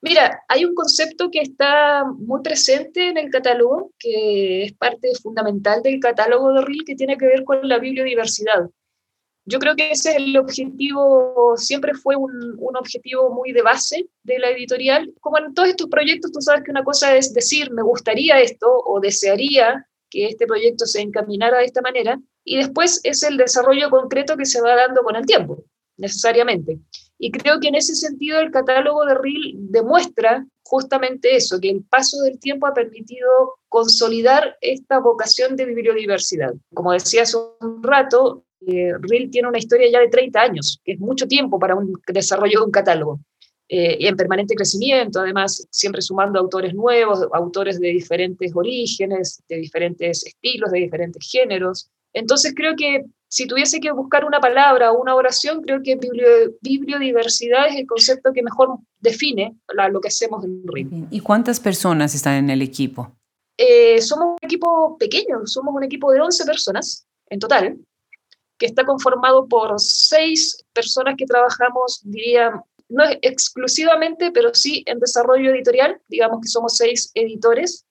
Mira, 0.02 0.42
hay 0.48 0.64
un 0.64 0.74
concepto 0.74 1.30
que 1.30 1.40
está 1.40 2.04
muy 2.04 2.42
presente 2.42 3.08
en 3.08 3.16
el 3.16 3.30
catálogo, 3.30 3.92
que 3.98 4.64
es 4.64 4.72
parte 4.74 5.08
fundamental 5.20 5.82
del 5.82 6.00
catálogo 6.00 6.52
de 6.52 6.62
REAL, 6.62 6.84
que 6.86 6.94
tiene 6.94 7.16
que 7.16 7.26
ver 7.26 7.44
con 7.44 7.66
la 7.68 7.78
biodiversidad. 7.78 8.68
Yo 9.48 9.58
creo 9.58 9.76
que 9.76 9.92
ese 9.92 10.10
es 10.10 10.16
el 10.16 10.36
objetivo, 10.36 11.54
siempre 11.56 11.94
fue 11.94 12.16
un, 12.16 12.32
un, 12.58 12.76
objetivo 12.76 13.32
muy 13.32 13.52
de 13.52 13.62
base 13.62 14.06
de 14.24 14.38
la 14.40 14.50
editorial. 14.50 15.12
Como 15.20 15.38
en 15.38 15.54
todos 15.54 15.68
estos 15.68 15.88
proyectos, 15.88 16.32
tú 16.32 16.40
sabes 16.40 16.64
que 16.64 16.72
una 16.72 16.82
cosa 16.82 17.16
es 17.16 17.32
decir, 17.32 17.70
me 17.70 17.82
gustaría 17.82 18.40
esto 18.40 18.66
o 18.68 19.00
desearía 19.00 19.86
que 20.10 20.26
este 20.26 20.46
proyecto 20.46 20.86
se 20.86 21.00
encaminara 21.00 21.58
de 21.58 21.64
esta 21.64 21.80
manera, 21.80 22.18
y 22.44 22.56
después 22.56 23.00
es 23.02 23.22
el 23.22 23.36
desarrollo 23.36 23.90
concreto 23.90 24.36
que 24.36 24.46
se 24.46 24.60
va 24.60 24.76
dando 24.76 25.02
con 25.02 25.16
el 25.16 25.26
tiempo, 25.26 25.64
necesariamente. 25.96 26.78
Y 27.18 27.30
creo 27.30 27.60
que 27.60 27.68
en 27.68 27.76
ese 27.76 27.94
sentido 27.94 28.40
el 28.40 28.50
catálogo 28.50 29.04
de 29.04 29.14
RIL 29.14 29.56
demuestra 29.70 30.46
justamente 30.62 31.36
eso, 31.36 31.60
que 31.60 31.70
el 31.70 31.84
paso 31.84 32.20
del 32.22 32.38
tiempo 32.38 32.66
ha 32.66 32.74
permitido 32.74 33.28
consolidar 33.68 34.56
esta 34.60 34.98
vocación 34.98 35.56
de 35.56 35.66
biodiversidad. 35.66 36.54
Como 36.74 36.92
decía 36.92 37.22
hace 37.22 37.36
un 37.60 37.82
rato, 37.82 38.44
eh, 38.66 38.92
Reel 39.00 39.30
tiene 39.30 39.48
una 39.48 39.58
historia 39.58 39.90
ya 39.90 40.00
de 40.00 40.08
30 40.08 40.40
años, 40.40 40.80
que 40.84 40.92
es 40.92 40.98
mucho 40.98 41.26
tiempo 41.26 41.58
para 41.58 41.74
un 41.76 41.94
desarrollo 42.08 42.60
de 42.60 42.64
un 42.64 42.70
catálogo. 42.70 43.20
Eh, 43.68 43.96
y 43.98 44.06
en 44.06 44.16
permanente 44.16 44.54
crecimiento, 44.54 45.20
además, 45.20 45.66
siempre 45.70 46.00
sumando 46.00 46.38
autores 46.38 46.72
nuevos, 46.72 47.26
autores 47.32 47.80
de 47.80 47.88
diferentes 47.88 48.52
orígenes, 48.54 49.42
de 49.48 49.56
diferentes 49.56 50.24
estilos, 50.24 50.70
de 50.70 50.78
diferentes 50.80 51.28
géneros. 51.28 51.90
Entonces 52.12 52.54
creo 52.56 52.74
que 52.76 53.04
si 53.36 53.46
tuviese 53.46 53.80
que 53.80 53.90
buscar 53.90 54.24
una 54.24 54.40
palabra 54.40 54.92
o 54.92 54.98
una 54.98 55.14
oración, 55.14 55.60
creo 55.60 55.82
que 55.82 56.00
bibliodiversidad 56.62 57.68
es 57.68 57.76
el 57.76 57.86
concepto 57.86 58.32
que 58.32 58.42
mejor 58.42 58.78
define 58.98 59.54
lo 59.90 60.00
que 60.00 60.08
hacemos 60.08 60.42
en 60.42 60.62
Reel. 60.66 61.06
¿Y 61.10 61.20
cuántas 61.20 61.60
personas 61.60 62.14
están 62.14 62.36
en 62.36 62.48
el 62.48 62.62
equipo? 62.62 63.12
Eh, 63.58 64.00
somos 64.00 64.28
un 64.28 64.38
equipo 64.40 64.96
pequeño, 64.96 65.46
somos 65.46 65.74
un 65.74 65.84
equipo 65.84 66.10
de 66.12 66.22
11 66.22 66.46
personas 66.46 67.06
en 67.28 67.38
total 67.38 67.76
que 68.56 68.64
está 68.64 68.86
conformado 68.86 69.46
por 69.46 69.78
seis 69.78 70.64
personas 70.72 71.14
que 71.18 71.26
trabajamos, 71.26 72.00
diría, 72.04 72.64
no 72.88 73.04
exclusivamente, 73.20 74.30
pero 74.32 74.54
sí 74.54 74.82
en 74.86 74.98
desarrollo 74.98 75.50
editorial, 75.50 76.00
digamos 76.08 76.40
que 76.40 76.48
somos 76.48 76.78
seis 76.78 77.10
editores, 77.12 77.84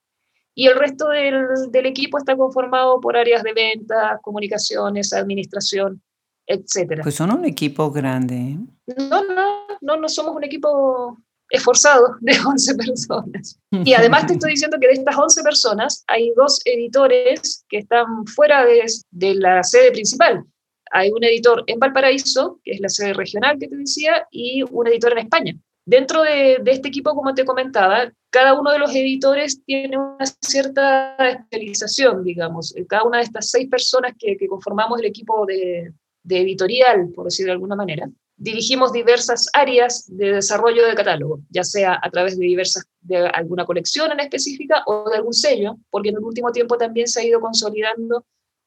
y 0.55 0.67
el 0.67 0.75
resto 0.75 1.09
del, 1.09 1.45
del 1.69 1.85
equipo 1.85 2.17
está 2.17 2.35
conformado 2.35 2.99
por 3.01 3.17
áreas 3.17 3.43
de 3.43 3.53
venta, 3.53 4.19
comunicaciones, 4.21 5.13
administración, 5.13 6.01
etcétera. 6.47 7.03
Pues 7.03 7.15
son 7.15 7.31
un 7.31 7.45
equipo 7.45 7.91
grande. 7.91 8.35
¿eh? 8.35 8.57
No, 8.97 9.23
no, 9.23 9.67
no, 9.81 9.97
no 9.97 10.09
somos 10.09 10.35
un 10.35 10.43
equipo 10.43 11.17
esforzado 11.49 12.15
de 12.21 12.33
11 12.45 12.75
personas. 12.75 13.59
Y 13.71 13.93
además 13.93 14.25
te 14.25 14.33
estoy 14.33 14.51
diciendo 14.51 14.77
que 14.79 14.87
de 14.87 14.93
estas 14.93 15.17
11 15.17 15.43
personas 15.43 16.03
hay 16.07 16.31
dos 16.35 16.59
editores 16.65 17.65
que 17.69 17.79
están 17.79 18.25
fuera 18.25 18.65
de, 18.65 18.85
de 19.11 19.35
la 19.35 19.61
sede 19.61 19.91
principal 19.91 20.45
hay 20.91 21.11
un 21.11 21.23
editor 21.23 21.63
en 21.67 21.79
Valparaíso, 21.79 22.59
que 22.63 22.71
es 22.71 22.79
la 22.79 22.89
sede 22.89 23.13
regional 23.13 23.57
que 23.59 23.67
te 23.67 23.75
decía, 23.75 24.27
y 24.31 24.63
un 24.63 24.87
editor 24.87 25.11
en 25.11 25.17
España. 25.19 25.55
Dentro 25.85 26.23
de, 26.23 26.61
este 26.65 26.87
equipo, 26.87 27.13
como 27.13 27.35
te 27.35 27.45
comentaba, 27.45 28.11
cada 28.31 28.59
uno 28.59 28.71
de 28.71 28.79
los 28.79 28.89
editores 28.95 29.63
tiene 29.65 29.97
una 29.99 30.25
cierta 30.41 31.15
especialización, 31.17 32.23
digamos. 32.23 32.73
Cada 32.89 33.03
una 33.03 33.19
de 33.19 33.25
estas 33.25 33.51
seis 33.51 33.69
personas 33.69 34.13
que, 34.17 34.35
conformamos 34.47 34.99
el 34.99 35.05
equipo 35.05 35.45
de, 35.45 35.93
editorial, 36.27 37.09
por 37.13 37.25
decir 37.25 37.45
de 37.45 37.51
alguna 37.51 37.75
manera, 37.75 38.09
dirigimos 38.35 38.91
diversas 38.91 39.47
áreas 39.53 40.05
de 40.07 40.33
desarrollo 40.33 40.87
de 40.87 40.95
catálogo, 40.95 41.41
ya 41.51 41.63
sea 41.63 41.99
a 42.01 42.09
través 42.09 42.37
de 42.37 42.45
diversas, 42.45 42.83
de 43.01 43.17
alguna 43.17 43.63
colección 43.63 44.11
en 44.11 44.21
específica 44.21 44.81
o 44.87 45.07
de 45.09 45.17
algún 45.17 45.33
sello, 45.33 45.77
porque 45.91 46.09
en 46.09 46.15
el 46.15 46.23
último 46.23 46.51
tiempo 46.51 46.77
también 46.77 47.07
se 47.07 47.21
ha 47.21 47.23
ido 47.23 47.39
consolidando 47.39 48.25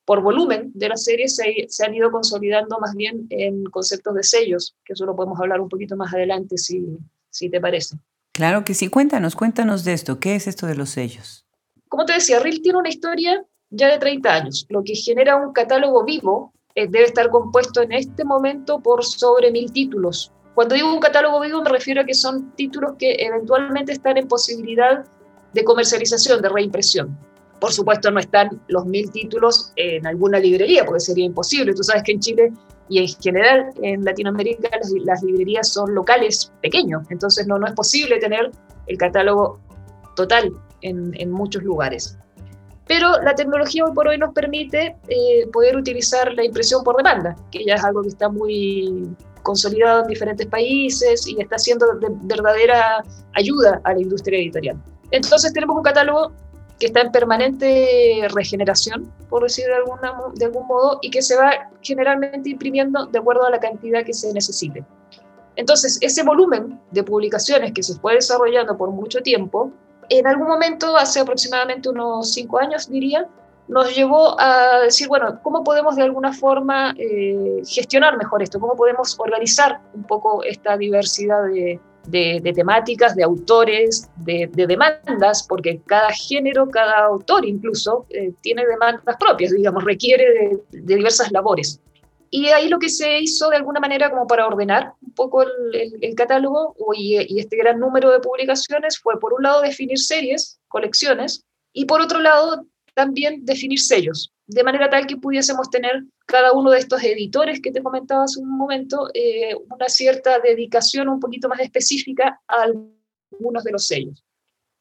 por 0.08 0.22
volumen 0.22 0.72
de 0.72 0.88
la 0.88 0.96
serie 0.96 1.28
se, 1.28 1.66
se, 1.68 1.84
han 1.84 1.94
ido 1.94 2.10
consolidando 2.10 2.78
más 2.80 2.94
bien 2.94 3.26
en 3.28 3.64
conceptos 3.64 4.14
de 4.14 4.22
sellos, 4.22 4.74
que 4.82 4.94
eso 4.94 5.04
lo 5.04 5.14
podemos 5.14 5.38
hablar 5.38 5.60
un 5.60 5.68
poquito 5.68 5.96
más 5.96 6.14
adelante 6.14 6.56
si, 6.56 6.82
si 7.28 7.50
te 7.50 7.60
parece. 7.60 7.96
Claro 8.32 8.64
que 8.64 8.72
sí, 8.72 8.88
cuéntanos, 8.88 9.36
cuéntanos 9.36 9.84
de 9.84 9.92
esto, 9.92 10.18
¿qué 10.18 10.34
es 10.34 10.46
esto 10.46 10.66
de 10.66 10.76
los 10.76 10.88
sellos? 10.88 11.44
Como 11.90 12.06
te 12.06 12.14
decía, 12.14 12.38
Reel 12.38 12.62
tiene 12.62 12.78
una 12.78 12.88
historia 12.88 13.44
ya 13.68 13.88
de 13.88 13.98
30 13.98 14.32
años, 14.32 14.64
lo 14.70 14.82
que 14.82 14.94
genera 14.94 15.36
un 15.36 15.52
catálogo 15.52 16.02
vivo 16.06 16.54
eh, 16.74 16.86
debe 16.88 17.04
estar 17.04 17.28
compuesto 17.28 17.82
en 17.82 17.92
este 17.92 18.24
momento 18.24 18.80
por 18.80 19.04
sobre 19.04 19.50
mil 19.50 19.70
títulos. 19.72 20.32
Cuando 20.54 20.74
digo 20.74 20.90
un 20.90 21.00
catálogo 21.00 21.38
vivo 21.40 21.62
me 21.62 21.68
refiero 21.68 22.00
a 22.00 22.04
que 22.06 22.14
son 22.14 22.52
títulos 22.52 22.94
que 22.98 23.14
eventualmente 23.18 23.92
están 23.92 24.16
en 24.16 24.26
posibilidad 24.26 25.04
de 25.52 25.64
comercialización, 25.64 26.40
de 26.40 26.48
reimpresión. 26.48 27.27
Por 27.60 27.72
supuesto, 27.72 28.10
no 28.10 28.20
están 28.20 28.60
los 28.68 28.86
mil 28.86 29.10
títulos 29.10 29.72
en 29.76 30.06
alguna 30.06 30.38
librería, 30.38 30.84
porque 30.84 31.00
sería 31.00 31.24
imposible. 31.24 31.74
Tú 31.74 31.82
sabes 31.82 32.02
que 32.04 32.12
en 32.12 32.20
Chile 32.20 32.52
y 32.88 32.98
en 32.98 33.08
general 33.20 33.72
en 33.82 34.04
Latinoamérica 34.04 34.70
las, 35.04 35.22
librerías 35.22 35.68
son 35.68 35.94
locales 35.94 36.52
pequeños, 36.62 37.02
entonces 37.10 37.46
no, 37.46 37.58
no 37.58 37.66
es 37.66 37.74
posible 37.74 38.18
tener 38.18 38.50
el 38.86 38.96
catálogo 38.96 39.60
total 40.16 40.52
en, 40.80 41.30
muchos 41.30 41.62
lugares. 41.62 42.18
Pero 42.86 43.20
la 43.22 43.34
tecnología 43.34 43.84
hoy 43.84 43.92
por 43.92 44.08
hoy 44.08 44.16
nos 44.16 44.32
permite 44.32 44.96
eh, 45.08 45.46
poder 45.52 45.76
utilizar 45.76 46.32
la 46.32 46.44
impresión 46.44 46.82
por 46.82 46.96
demanda, 46.96 47.36
que 47.50 47.64
ya 47.64 47.74
es 47.74 47.84
algo 47.84 48.02
que 48.02 48.08
está 48.08 48.30
muy 48.30 49.06
consolidado 49.42 50.02
en 50.02 50.08
diferentes 50.08 50.46
países 50.46 51.26
y 51.26 51.40
está 51.40 51.58
siendo 51.58 51.86
de 51.94 52.08
verdadera 52.22 53.04
ayuda 53.34 53.80
a 53.84 53.92
la 53.92 54.00
industria 54.00 54.38
editorial. 54.38 54.82
Entonces 55.10 55.52
tenemos 55.52 55.76
un 55.76 55.82
catálogo 55.82 56.32
que 56.78 56.86
está 56.86 57.00
en 57.00 57.10
permanente 57.10 58.28
regeneración, 58.32 59.12
por 59.28 59.42
decir 59.42 59.66
de, 59.66 59.74
alguna, 59.74 60.14
de 60.34 60.44
algún 60.44 60.66
modo, 60.66 60.98
y 61.02 61.10
que 61.10 61.22
se 61.22 61.36
va 61.36 61.70
generalmente 61.82 62.50
imprimiendo 62.50 63.06
de 63.06 63.18
acuerdo 63.18 63.46
a 63.46 63.50
la 63.50 63.58
cantidad 63.58 64.04
que 64.04 64.14
se 64.14 64.32
necesite. 64.32 64.84
Entonces, 65.56 65.98
ese 66.00 66.22
volumen 66.22 66.80
de 66.92 67.02
publicaciones 67.02 67.72
que 67.72 67.82
se 67.82 67.98
fue 67.98 68.14
desarrollando 68.14 68.76
por 68.76 68.90
mucho 68.90 69.20
tiempo, 69.22 69.72
en 70.08 70.26
algún 70.26 70.46
momento, 70.46 70.96
hace 70.96 71.20
aproximadamente 71.20 71.88
unos 71.88 72.32
cinco 72.32 72.58
años, 72.58 72.88
diría, 72.88 73.26
nos 73.66 73.94
llevó 73.94 74.40
a 74.40 74.80
decir, 74.80 75.08
bueno, 75.08 75.40
¿cómo 75.42 75.64
podemos 75.64 75.96
de 75.96 76.02
alguna 76.02 76.32
forma 76.32 76.94
eh, 76.96 77.60
gestionar 77.66 78.16
mejor 78.16 78.42
esto? 78.42 78.58
¿Cómo 78.60 78.76
podemos 78.76 79.18
organizar 79.18 79.80
un 79.94 80.04
poco 80.04 80.42
esta 80.44 80.76
diversidad 80.76 81.44
de, 81.44 81.78
de, 82.06 82.52
temáticas, 82.54 83.14
de 83.14 83.22
autores, 83.22 84.08
de, 84.16 84.48
demandas, 84.54 85.46
porque 85.46 85.80
cada 85.86 86.10
género, 86.10 86.68
cada 86.68 87.06
autor 87.06 87.46
incluso, 87.46 88.06
eh, 88.10 88.32
tiene 88.40 88.66
demandas 88.66 89.16
propias, 89.18 89.52
digamos, 89.52 89.84
requiere 89.84 90.24
de, 90.70 90.80
diversas 90.82 91.30
labores. 91.32 91.80
Y 92.30 92.46
ahí 92.48 92.68
lo 92.68 92.78
que 92.78 92.90
se 92.90 93.20
hizo 93.20 93.48
de 93.48 93.56
alguna 93.56 93.80
manera 93.80 94.10
como 94.10 94.26
para 94.26 94.46
ordenar 94.46 94.92
un 95.00 95.14
poco 95.14 95.42
el, 95.42 96.14
catálogo 96.14 96.74
y, 96.94 97.16
y, 97.26 97.40
este 97.40 97.56
gran 97.56 97.80
número 97.80 98.10
de 98.10 98.20
publicaciones 98.20 98.98
fue 98.98 99.18
por 99.18 99.32
un 99.32 99.42
lado 99.42 99.62
definir 99.62 99.98
series, 99.98 100.60
colecciones, 100.68 101.44
y 101.72 101.86
por 101.86 102.00
otro 102.00 102.20
lado 102.20 102.66
también 102.94 103.44
definir 103.44 103.80
sellos, 103.80 104.32
de 104.48 104.64
manera 104.64 104.88
tal 104.88 105.06
que 105.06 105.18
pudiésemos 105.18 105.68
tener 105.68 106.04
cada 106.26 106.52
uno 106.52 106.70
de 106.70 106.78
estos 106.78 107.02
editores 107.04 107.60
que 107.60 107.70
te 107.70 107.82
comentaba 107.82 108.24
hace 108.24 108.40
un 108.40 108.56
momento, 108.56 109.10
eh, 109.12 109.54
una 109.68 109.88
cierta 109.88 110.38
dedicación 110.38 111.08
un 111.08 111.20
poquito 111.20 111.48
más 111.50 111.60
específica 111.60 112.40
a 112.48 112.62
algunos 112.62 113.62
de 113.62 113.72
los 113.72 113.86
sellos. 113.86 114.24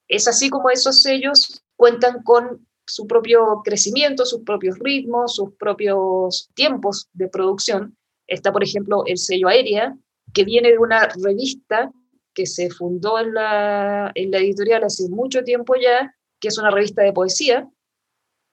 Es 0.08 0.25
así 0.27 0.49
como 0.49 0.69
esos 0.69 1.01
sellos 1.01 1.62
cuentan 1.75 2.23
con 2.23 2.65
su 2.86 3.08
propio 3.08 3.62
crecimiento, 3.65 4.25
sus 4.25 4.43
propios 4.43 4.80
ritmos, 4.80 5.36
sus 5.36 5.53
propios 5.56 6.49
tiempos 6.53 7.10
de 7.12 7.27
producción. 7.27 7.97
Está, 8.25 8.53
por 8.53 8.63
ejemplo, 8.63 9.03
el 9.06 9.17
sello 9.17 9.49
Aérea, 9.49 9.97
que 10.34 10.45
viene 10.45 10.71
de 10.71 10.77
una 10.77 11.10
revista 11.10 11.91
que 12.34 12.45
se 12.45 12.69
fundó 12.69 13.19
en 13.19 13.34
la, 13.34 14.12
en 14.15 14.32
la 14.32 14.38
editorial 14.38 14.86
hace 14.86 15.10
mucho 15.10 15.43
tiempo 15.43 15.75
ya, 15.75 16.15
que 16.39 16.47
es 16.47 16.58
una 16.58 16.71
revista 16.71 17.01
de 17.01 17.12
poesía, 17.12 17.69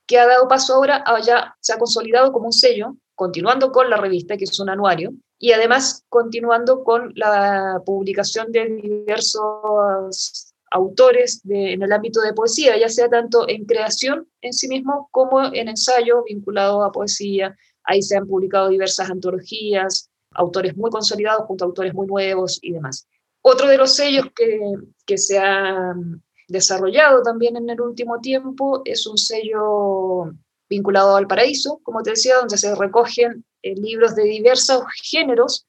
que 0.07 0.19
ha 0.19 0.27
dado 0.27 0.49
paso 0.49 0.75
ahora, 0.75 1.03
a 1.07 1.21
ya 1.21 1.57
se 1.61 1.73
ha 1.73 1.79
consolidado 1.79 2.33
como 2.33 2.47
un 2.47 2.53
sello, 2.53 2.97
continuando 3.15 3.73
con 3.73 3.89
la 3.91 3.97
revista, 3.97 4.37
que 4.37 4.45
es 4.45 4.61
un 4.61 4.71
anuario, 4.71 5.13
y 5.39 5.53
además 5.53 6.05
continuando 6.09 6.85
con 6.85 7.13
la 7.17 7.81
publicación 7.85 8.51
de 8.53 8.67
diversos 8.67 10.55
autores 10.71 11.41
en 11.49 11.83
el 11.83 11.93
ámbito 11.93 12.21
de 12.21 12.33
poesía, 12.33 12.77
ya 12.77 12.89
sea 12.89 13.09
tanto 13.09 13.49
en 13.49 13.65
creación 13.65 14.29
en 14.41 14.53
sí 14.53 14.69
mismo 14.69 15.09
como 15.13 15.45
en 15.45 15.69
ensayo 15.69 16.25
vinculado 16.25 16.83
a 16.83 16.91
poesía. 16.91 17.57
Ahí 17.85 18.03
se 18.03 18.17
han 18.17 18.27
publicado 18.27 18.69
diversas 18.69 19.11
antologías, 19.11 20.11
autores 20.33 20.77
muy 20.77 20.91
consolidados 20.91 21.45
junto 21.47 21.65
a 21.65 21.67
autores 21.67 21.95
muy 21.95 22.07
nuevos 22.07 22.59
y 22.61 22.73
demás. 22.73 23.07
Otro 23.41 23.69
de 23.69 23.77
los 23.77 23.95
sellos 23.95 24.27
que, 24.35 24.59
que 25.07 25.19
se 25.19 25.39
ha 25.39 25.95
desarrollado 26.49 27.23
también 27.23 27.57
en 27.57 27.69
el 27.71 27.81
último 27.81 28.21
tiempo 28.21 28.83
es 28.85 29.07
un 29.07 29.19
sello 29.19 30.33
vinculado 30.69 31.17
al 31.17 31.27
paraíso, 31.27 31.81
como 31.83 32.03
te 32.03 32.11
decía, 32.11 32.37
donde 32.37 32.59
se 32.59 32.75
recogen 32.75 33.45
eh, 33.63 33.75
libros 33.77 34.15
de 34.15 34.25
diversos 34.25 34.85
géneros, 35.03 35.67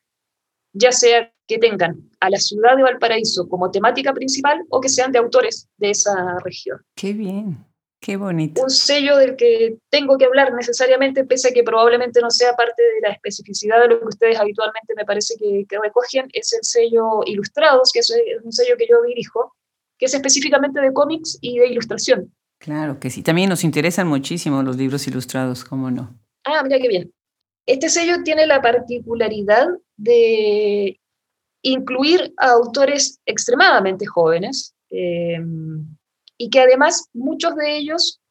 ya 0.74 0.92
sea 0.92 1.32
que 1.48 1.58
tengan 1.58 2.10
a 2.20 2.30
la 2.30 2.38
ciudad 2.38 2.76
de 2.76 2.84
Valparaíso 2.84 3.48
como 3.48 3.72
temática 3.72 4.14
principal 4.14 4.66
o 4.70 4.82
que 4.82 4.90
sean 4.90 5.12
de 5.12 5.20
autores 5.20 5.70
de 5.78 5.92
esa 5.92 6.40
región. 6.44 6.82
Qué 6.96 7.14
bien, 7.14 7.64
qué 8.02 8.18
bonito. 8.18 8.64
Un 8.64 8.70
sello 8.70 9.16
del 9.18 9.36
que 9.36 9.78
tengo 9.90 10.18
que 10.18 10.26
hablar 10.26 10.54
necesariamente, 10.54 11.24
pese 11.24 11.50
a 11.50 11.54
que 11.54 11.64
probablemente 11.64 12.20
no 12.20 12.32
sea 12.32 12.56
parte 12.56 12.82
de 12.82 13.08
la 13.08 13.14
especificidad 13.14 13.80
de 13.82 13.90
lo 13.90 14.00
que 14.00 14.08
ustedes 14.08 14.40
habitualmente 14.40 14.94
me 14.96 15.06
parece 15.06 15.36
que, 15.38 15.66
que 15.70 15.78
recogen, 15.80 16.28
es 16.34 16.52
el 16.54 16.64
sello 16.64 17.22
Ilustrados, 17.26 17.92
que 17.94 18.00
es 18.00 18.14
un 18.44 18.52
sello 18.52 18.76
que 18.78 18.88
yo 18.90 19.02
dirijo, 19.04 19.54
que 19.98 20.06
es 20.06 20.14
específicamente 20.14 20.82
de 20.82 20.94
cómics 20.94 21.38
y 21.42 21.60
de 21.60 21.68
ilustración. 21.68 22.34
Claro 22.60 23.00
que 23.00 23.10
sí, 23.10 23.22
también 23.22 23.50
nos 23.50 23.64
interesan 23.64 24.08
muchísimo 24.08 24.64
los 24.64 24.78
libros 24.78 25.08
ilustrados, 25.08 25.64
¿cómo 25.64 25.92
no? 25.92 26.18
Ah, 26.44 26.62
mira 26.64 26.80
qué 26.80 26.88
bien. 26.88 27.12
Este 27.66 27.90
sello 27.90 28.24
tiene 28.24 28.46
la 28.46 28.62
particularidad 28.62 29.68
de 29.98 31.00
incluir 31.64 32.34
a 32.38 32.52
autores 32.52 33.20
extremadamente 33.26 34.06
jóvenes 34.06 34.76
eh, 34.92 35.40
y 36.38 36.50
que 36.50 36.60
además 36.60 37.10
muchos 37.14 37.56
de 37.56 37.78
ellos, 37.78 38.22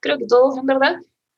creo 0.00 0.18
que 0.18 0.26
todos 0.26 0.56
en 0.56 0.66
verdad, 0.66 0.96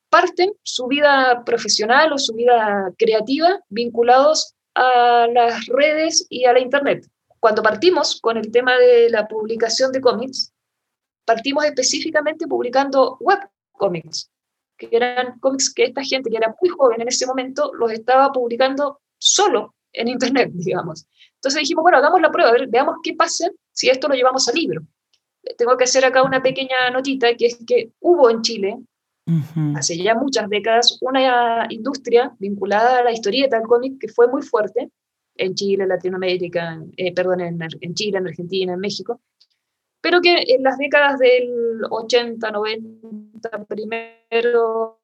parten 0.09 0.53
su 0.63 0.87
vida 0.87 1.43
profesional 1.45 2.13
o 2.13 2.19
su 2.19 2.33
vida 2.35 2.93
creativa 2.97 3.61
vinculados 3.69 4.55
a 4.75 5.27
las 5.33 5.67
redes 5.67 6.27
y 6.29 6.45
a 6.45 6.53
la 6.53 6.61
Internet. 6.61 7.09
Cuando 7.47 7.63
partimos 7.63 8.21
con 8.21 8.37
el 8.39 8.51
tema 8.51 8.77
de 8.77 9.09
la 9.09 9.29
publicación 9.29 9.93
de 9.93 10.01
cómics, 10.01 10.53
partimos 11.25 11.65
específicamente 11.65 12.49
publicando 12.49 13.19
web 13.21 13.39
cómics, 13.71 14.33
que 14.77 14.89
eran 14.91 15.39
cómics 15.39 15.73
que 15.73 15.85
esta 15.85 16.03
gente 16.03 16.29
que 16.29 16.39
era 16.39 16.53
muy 16.61 16.69
joven 16.71 17.03
en 17.03 17.07
ese 17.07 17.25
momento 17.25 17.71
los 17.75 17.93
estaba 17.93 18.33
publicando 18.33 18.99
solo 19.17 19.77
en 19.93 20.09
Internet, 20.09 20.51
digamos. 20.55 21.07
Entonces 21.37 21.61
dijimos, 21.61 21.83
bueno, 21.83 21.99
hagamos 21.99 22.21
la 22.21 22.33
prueba, 22.33 22.51
veamos 22.69 22.97
qué 23.05 23.15
pasa 23.15 23.49
si 23.71 23.91
esto 23.91 24.09
lo 24.09 24.17
llevamos 24.17 24.49
al 24.49 24.57
libro. 24.57 24.83
Tengo 25.57 25.77
que 25.77 25.85
hacer 25.85 26.05
acá 26.05 26.25
una 26.25 26.43
pequeña 26.43 26.91
notita, 26.93 27.33
que 27.37 27.47
es 27.47 27.59
que 27.65 27.93
hubo 28.01 28.29
en 28.29 28.43
Chile, 28.43 28.77
hace 29.77 29.97
ya 29.97 30.17
muchas 30.17 30.49
décadas, 30.49 30.99
una 31.01 31.69
industria 31.71 32.35
vinculada 32.41 32.99
a 32.99 33.05
la 33.05 33.13
historieta, 33.13 33.57
al 33.57 33.69
cómic, 33.69 34.01
que 34.01 34.09
fue 34.09 34.27
muy 34.27 34.43
fuerte 34.43 34.91
en 35.39 35.55
Chile, 35.55 35.87
Latinoamérica, 35.87 36.83
eh, 36.97 37.13
perdón, 37.15 37.41
en, 37.41 37.59
en 37.81 37.95
Chile, 37.95 38.19
en 38.19 38.27
Argentina, 38.27 38.73
en 38.73 38.81
México, 38.81 39.21
pero 40.01 40.21
que 40.21 40.37
en 40.47 40.63
las 40.63 40.79
décadas 40.79 41.19
del 41.19 41.83
80, 41.91 42.51
90, 42.51 43.65
primero, 43.67 45.01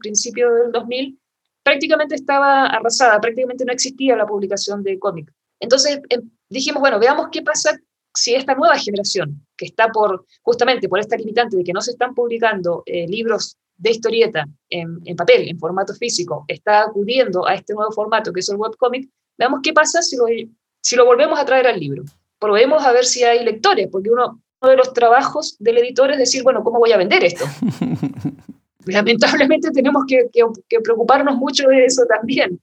principio 0.00 0.52
del 0.52 0.72
2000, 0.72 1.18
prácticamente 1.62 2.14
estaba 2.14 2.66
arrasada, 2.66 3.20
prácticamente 3.20 3.64
no 3.64 3.72
existía 3.72 4.16
la 4.16 4.26
publicación 4.26 4.82
de 4.82 4.98
cómic. 4.98 5.32
Entonces 5.60 6.00
em, 6.08 6.30
dijimos, 6.48 6.80
bueno, 6.80 6.98
veamos 6.98 7.28
qué 7.30 7.42
pasa 7.42 7.78
si 8.12 8.34
esta 8.34 8.54
nueva 8.54 8.76
generación, 8.76 9.46
que 9.56 9.66
está 9.66 9.88
por, 9.88 10.26
justamente 10.42 10.88
por 10.88 10.98
esta 10.98 11.16
limitante 11.16 11.56
de 11.56 11.62
que 11.62 11.72
no 11.72 11.80
se 11.80 11.92
están 11.92 12.14
publicando 12.14 12.82
eh, 12.86 13.06
libros 13.06 13.56
de 13.76 13.90
historieta 13.90 14.46
en, 14.68 14.98
en, 15.04 15.16
papel, 15.16 15.48
en 15.48 15.58
formato 15.58 15.94
físico, 15.94 16.44
está 16.48 16.82
acudiendo 16.82 17.46
a 17.46 17.54
este 17.54 17.72
nuevo 17.72 17.92
formato 17.92 18.32
que 18.32 18.40
es 18.40 18.48
el 18.48 18.56
webcomic, 18.56 19.08
veamos 19.40 19.60
qué 19.62 19.72
pasa 19.72 20.02
si 20.02 20.16
lo, 20.16 20.26
si 20.80 20.96
lo 20.96 21.04
volvemos 21.04 21.38
a 21.38 21.44
traer 21.44 21.66
al 21.66 21.80
libro. 21.80 22.04
Probemos 22.38 22.84
a 22.84 22.92
ver 22.92 23.04
si 23.04 23.24
hay 23.24 23.42
lectores, 23.44 23.88
porque 23.90 24.10
uno, 24.10 24.40
uno 24.60 24.70
de 24.70 24.76
los 24.76 24.92
trabajos 24.92 25.56
del 25.58 25.78
editor 25.78 26.12
es 26.12 26.18
decir, 26.18 26.42
bueno, 26.42 26.62
¿cómo 26.62 26.78
voy 26.78 26.92
a 26.92 26.98
vender 26.98 27.24
esto? 27.24 27.44
lamentablemente 28.86 29.70
tenemos 29.70 30.04
que, 30.06 30.28
preocuparnos 30.82 31.36
mucho 31.36 31.68
de 31.68 31.84
eso 31.84 32.04
también, 32.06 32.60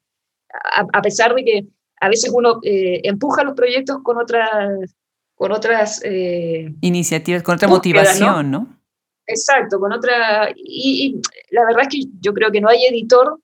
a, 0.94 1.02
pesar 1.02 1.34
de 1.36 1.44
que 1.44 1.66
a 2.00 2.10
veces 2.10 2.32
uno 2.34 2.60
eh, 2.64 3.02
empuja 3.04 3.44
los 3.44 3.56
proyectos 3.56 3.98
con 4.04 4.18
otras, 4.18 4.96
con 5.36 5.52
otras 5.52 6.02
eh, 6.04 6.74
iniciativas, 6.82 7.44
con 7.44 7.56
otra 7.56 7.68
motivación, 7.68 8.52
¿no? 8.52 8.78
Exacto, 9.26 9.80
con 9.80 9.92
otra... 9.92 10.50
Y, 10.56 11.20
la 11.52 11.66
verdad 11.66 11.84
es 11.84 11.88
que 11.90 12.00
yo 12.22 12.34
creo 12.34 12.52
que 12.52 12.62
no 12.62 12.70
hay 12.70 12.86
editor 12.86 13.40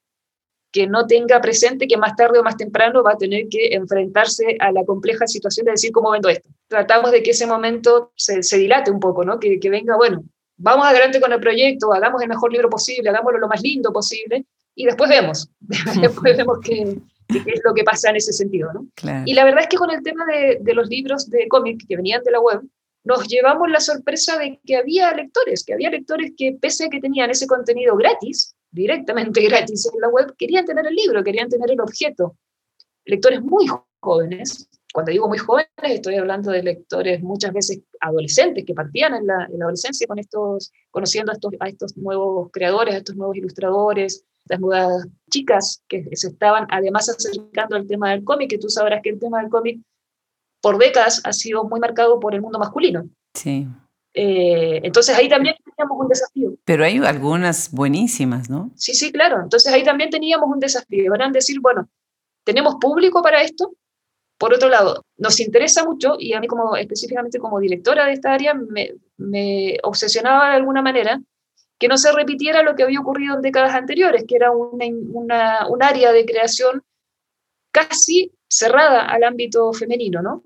que 0.73 0.87
no 0.87 1.05
tenga 1.05 1.39
presente 1.39 1.87
que 1.87 1.97
más 1.97 2.15
tarde 2.15 2.39
o 2.39 2.43
más 2.43 2.57
temprano 2.57 3.03
va 3.03 3.11
a 3.11 3.17
tener 3.17 3.47
que 3.47 3.67
enfrentarse 3.75 4.57
a 4.59 4.71
la 4.71 4.83
compleja 4.83 5.27
situación 5.27 5.65
de 5.65 5.73
decir 5.73 5.91
cómo 5.91 6.09
vendo 6.09 6.29
esto. 6.29 6.49
Tratamos 6.67 7.11
de 7.11 7.21
que 7.21 7.29
ese 7.29 7.45
momento 7.45 8.11
se, 8.15 8.41
se 8.41 8.57
dilate 8.57 8.89
un 8.89 8.99
poco, 8.99 9.23
¿no? 9.23 9.39
Que, 9.39 9.59
que 9.59 9.69
venga, 9.69 9.95
bueno, 9.95 10.23
vamos 10.57 10.87
adelante 10.87 11.21
con 11.21 11.31
el 11.31 11.39
proyecto, 11.39 11.93
hagamos 11.93 12.23
el 12.23 12.27
mejor 12.27 12.51
libro 12.51 12.71
posible, 12.71 13.07
hagámoslo 13.07 13.37
lo 13.37 13.47
más 13.47 13.61
lindo 13.61 13.93
posible 13.93 14.45
y 14.73 14.85
después 14.85 15.11
vemos, 15.11 15.47
después 16.01 16.35
vemos 16.35 16.57
qué, 16.63 16.97
es 17.29 17.61
lo 17.63 17.73
que 17.75 17.83
pasa 17.83 18.09
en 18.09 18.15
ese 18.15 18.33
sentido. 18.33 18.73
¿no? 18.73 18.87
Y 19.25 19.35
la 19.35 19.45
verdad 19.45 19.61
es 19.61 19.67
que 19.67 19.77
con 19.77 19.91
el 19.91 20.01
tema 20.01 20.25
de, 20.25 20.57
de 20.59 20.73
los 20.73 20.89
libros 20.89 21.29
de 21.29 21.47
cómic 21.47 21.85
que 21.87 21.95
venían 21.95 22.23
de 22.23 22.31
la 22.31 22.39
web, 22.39 22.61
nos 23.03 23.27
llevamos 23.27 23.69
la 23.69 23.79
sorpresa 23.79 24.39
de 24.39 24.59
que 24.65 24.77
había 24.77 25.13
lectores, 25.13 25.63
que 25.63 25.73
había 25.73 25.91
lectores 25.91 26.31
que 26.35 26.57
pese 26.59 26.85
a 26.85 26.89
que 26.89 26.99
tenían 26.99 27.29
ese 27.29 27.45
contenido 27.45 27.95
gratis, 27.95 28.55
directamente 28.73 29.41
gratis 29.47 29.89
en 29.93 30.01
la 30.01 30.09
web, 30.09 30.35
querían 30.37 30.65
tener 30.65 30.85
el 30.85 30.95
libro, 30.95 31.23
querían 31.23 31.47
tener 31.47 31.71
el 31.71 31.79
objeto. 31.79 32.35
Lectores 33.05 33.41
muy 33.41 33.65
jóvenes, 34.01 34.69
cuando 34.93 35.11
digo 35.11 35.27
muy 35.27 35.37
jóvenes, 35.37 35.69
estoy 35.81 36.15
hablando 36.15 36.51
de 36.51 36.61
lectores 36.61 37.21
muchas 37.21 37.51
veces 37.51 37.81
adolescentes 37.99 38.63
que 38.65 38.73
partían 38.73 39.15
en 39.15 39.27
la, 39.27 39.45
adolescencia 39.45 40.05
con 40.07 40.19
estos, 40.19 40.71
conociendo 40.91 41.31
a 41.31 41.35
estos, 41.35 41.53
a 41.59 41.67
estos 41.67 41.97
nuevos 41.97 42.49
creadores, 42.51 42.93
a 42.93 42.97
estos 42.97 43.15
nuevos 43.15 43.35
ilustradores, 43.35 44.23
estas 44.43 44.59
nuevas 44.59 45.07
chicas 45.31 45.81
que 45.87 46.07
se 46.13 46.27
estaban 46.27 46.67
además 46.69 47.09
acercando 47.09 47.75
al 47.75 47.87
tema 47.87 48.11
del 48.11 48.23
cómic, 48.23 48.51
que 48.51 48.57
tú 48.57 48.69
sabrás 48.69 49.01
que 49.01 49.09
el 49.09 49.19
tema 49.19 49.41
del 49.41 49.49
cómic 49.49 49.79
por 50.61 50.77
décadas 50.77 51.21
ha 51.23 51.33
sido 51.33 51.63
muy 51.63 51.79
marcado 51.79 52.19
por 52.19 52.35
el 52.35 52.41
mundo 52.41 52.59
masculino. 52.59 53.09
Sí. 53.33 53.67
Eh, 54.13 54.81
entonces 54.83 55.15
ahí 55.17 55.27
también 55.27 55.55
teníamos 55.63 55.97
un 55.99 56.07
desafío. 56.07 56.53
Pero 56.65 56.85
hay 56.85 56.97
algunas 56.97 57.71
buenísimas, 57.71 58.49
¿no? 58.49 58.71
Sí, 58.75 58.93
sí, 58.93 59.11
claro. 59.11 59.41
Entonces 59.41 59.71
ahí 59.73 59.83
también 59.83 60.09
teníamos 60.09 60.49
un 60.49 60.59
desafío. 60.59 61.11
Van 61.11 61.21
a 61.21 61.29
decir, 61.31 61.59
bueno, 61.59 61.89
¿tenemos 62.43 62.75
público 62.75 63.21
para 63.21 63.41
esto? 63.41 63.73
Por 64.37 64.53
otro 64.53 64.69
lado, 64.69 65.05
nos 65.17 65.39
interesa 65.39 65.85
mucho, 65.85 66.15
y 66.19 66.33
a 66.33 66.39
mí 66.39 66.47
como 66.47 66.75
específicamente 66.75 67.39
como 67.39 67.59
directora 67.59 68.05
de 68.05 68.13
esta 68.13 68.33
área, 68.33 68.53
me, 68.53 69.77
obsesionaba 69.83 70.49
de 70.49 70.55
alguna 70.55 70.81
manera 70.81 71.21
que 71.79 71.87
no 71.87 71.97
se 71.97 72.11
repitiera 72.11 72.63
lo 72.63 72.75
que 72.75 72.83
había 72.83 72.99
ocurrido 72.99 73.35
en 73.35 73.41
décadas 73.41 73.73
anteriores, 73.73 74.25
que 74.27 74.35
era 74.35 74.51
una, 74.51 75.67
un 75.67 75.83
área 75.83 76.11
de 76.11 76.25
creación 76.25 76.83
casi 77.71 78.31
cerrada 78.47 79.05
al 79.05 79.23
ámbito 79.23 79.71
femenino, 79.73 80.21
¿no? 80.21 80.43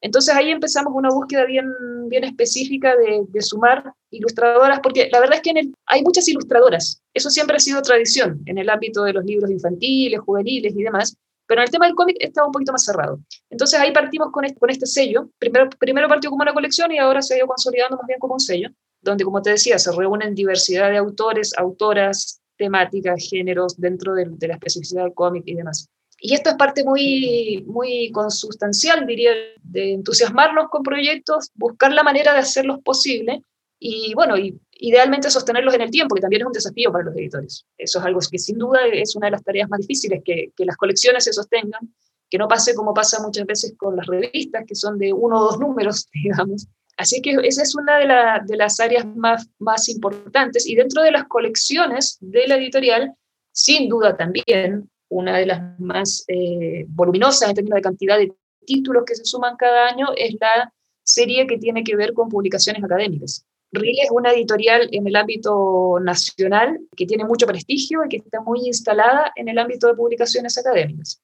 Entonces 0.00 0.34
ahí 0.34 0.50
empezamos 0.50 0.92
una 0.94 1.08
búsqueda 1.10 1.44
bien, 1.44 1.66
bien 2.08 2.24
específica 2.24 2.94
de, 2.96 3.42
sumar 3.42 3.92
ilustradoras, 4.10 4.80
porque 4.80 5.08
la 5.10 5.20
verdad 5.20 5.36
es 5.36 5.42
que 5.42 5.70
hay 5.86 6.02
muchas 6.02 6.28
ilustradoras, 6.28 7.02
eso 7.14 7.30
siempre 7.30 7.56
ha 7.56 7.60
sido 7.60 7.82
tradición 7.82 8.40
en 8.46 8.58
el 8.58 8.70
ámbito 8.70 9.02
de 9.04 9.12
los 9.12 9.24
libros 9.24 9.50
infantiles, 9.50 10.20
juveniles 10.20 10.74
y 10.76 10.82
demás, 10.82 11.16
pero 11.46 11.62
en 11.62 11.64
el 11.64 11.70
tema 11.70 11.86
del 11.86 11.94
cómic 11.94 12.16
estaba 12.20 12.46
un 12.46 12.52
poquito 12.52 12.72
más 12.72 12.84
cerrado. 12.84 13.18
Entonces 13.50 13.80
ahí 13.80 13.90
partimos 13.90 14.30
con 14.30 14.44
este, 14.44 14.58
con 14.58 14.70
este 14.70 14.86
sello. 14.86 15.30
Primero, 15.38 15.70
primero 15.78 16.06
partió 16.06 16.28
como 16.28 16.42
una 16.42 16.52
colección 16.52 16.92
y 16.92 16.98
ahora 16.98 17.22
se 17.22 17.34
ha 17.34 17.38
ido 17.38 17.46
consolidando 17.46 17.96
más 17.96 18.06
bien 18.06 18.18
como 18.18 18.34
un 18.34 18.40
sello, 18.40 18.68
donde, 19.00 19.24
como 19.24 19.40
te 19.40 19.50
decía, 19.50 19.78
se 19.78 19.90
reúnen 19.92 20.34
diversidad 20.34 20.90
de 20.90 20.98
autores, 20.98 21.54
autoras, 21.56 22.42
temáticas, 22.58 23.26
géneros 23.30 23.76
dentro 23.78 24.14
de, 24.14 24.26
la 24.46 24.54
especificidad 24.54 25.04
del 25.04 25.14
cómic 25.14 25.44
y 25.46 25.54
demás. 25.54 25.88
Y 26.20 26.34
esto 26.34 26.50
es 26.50 26.56
parte 26.56 26.84
muy, 26.84 27.64
muy 27.66 28.10
consustancial, 28.10 29.06
diría, 29.06 29.30
de 29.62 29.92
entusiasmarnos 29.94 30.68
con 30.68 30.82
proyectos, 30.82 31.50
buscar 31.54 31.92
la 31.92 32.02
manera 32.02 32.32
de 32.32 32.40
hacerlos 32.40 32.80
posible 32.82 33.42
y 33.78 34.12
bueno, 34.14 34.36
y, 34.36 34.60
idealmente 34.80 35.30
sostenerlos 35.30 35.74
en 35.74 35.82
el 35.82 35.90
tiempo, 35.90 36.14
que 36.14 36.20
también 36.20 36.42
es 36.42 36.46
un 36.46 36.52
desafío 36.52 36.92
para 36.92 37.04
los 37.04 37.16
editores. 37.16 37.66
Eso 37.76 37.98
es 37.98 38.04
algo 38.04 38.20
que 38.30 38.38
sin 38.38 38.58
duda 38.58 38.80
es 38.92 39.16
una 39.16 39.26
de 39.26 39.32
las 39.32 39.44
tareas 39.44 39.68
más 39.68 39.80
difíciles, 39.80 40.22
que, 40.24 40.52
que 40.56 40.64
las 40.64 40.76
colecciones 40.76 41.24
se 41.24 41.32
sostengan, 41.32 41.94
que 42.30 42.38
no 42.38 42.48
pase 42.48 42.74
como 42.74 42.94
pasa 42.94 43.22
muchas 43.22 43.46
veces 43.46 43.74
con 43.76 43.96
las 43.96 44.06
revistas, 44.06 44.64
que 44.66 44.74
son 44.74 44.98
de 44.98 45.12
uno 45.12 45.38
o 45.38 45.44
dos 45.44 45.58
números, 45.58 46.08
digamos. 46.12 46.66
Así 46.96 47.22
que 47.22 47.36
esa 47.44 47.62
es 47.62 47.74
una 47.76 47.98
de, 47.98 48.46
de 48.46 48.56
las 48.56 48.80
áreas 48.80 49.06
más, 49.16 49.48
más 49.58 49.88
importantes. 49.88 50.66
Y 50.66 50.74
dentro 50.74 51.02
de 51.02 51.12
las 51.12 51.24
colecciones 51.24 52.18
de 52.20 52.48
la 52.48 52.56
editorial, 52.56 53.14
sin 53.52 53.88
duda 53.88 54.16
también, 54.16 54.90
una 55.08 55.38
de 55.38 55.46
las 55.46 55.78
más 55.80 56.24
eh, 56.28 56.84
voluminosas 56.88 57.48
en 57.48 57.54
términos 57.54 57.76
de 57.76 57.82
cantidad 57.82 58.18
de 58.18 58.32
títulos 58.66 59.04
que 59.06 59.14
se 59.14 59.24
suman 59.24 59.56
cada 59.56 59.88
año 59.88 60.08
es 60.16 60.36
la 60.40 60.72
serie 61.02 61.46
que 61.46 61.58
tiene 61.58 61.82
que 61.82 61.96
ver 61.96 62.12
con 62.12 62.28
publicaciones 62.28 62.84
académicas. 62.84 63.44
RIL 63.72 63.98
es 64.02 64.10
una 64.10 64.32
editorial 64.32 64.88
en 64.92 65.06
el 65.06 65.16
ámbito 65.16 65.98
nacional 66.00 66.80
que 66.96 67.06
tiene 67.06 67.24
mucho 67.24 67.46
prestigio 67.46 68.04
y 68.04 68.08
que 68.08 68.16
está 68.18 68.40
muy 68.40 68.60
instalada 68.66 69.32
en 69.36 69.48
el 69.48 69.58
ámbito 69.58 69.86
de 69.86 69.94
publicaciones 69.94 70.56
académicas. 70.56 71.20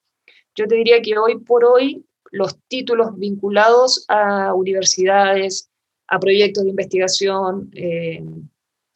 Yo 0.55 0.66
te 0.66 0.77
diría 0.77 1.01
que 1.03 1.18
hoy 1.18 1.38
por 1.40 1.64
hoy 1.64 2.05
los 2.31 2.59
títulos 2.68 3.16
vinculados 3.16 4.05
a 4.09 4.53
universidades, 4.55 5.70
a 6.09 6.18
proyectos 6.18 6.64
de 6.64 6.70
investigación, 6.70 7.70
eh, 7.75 8.23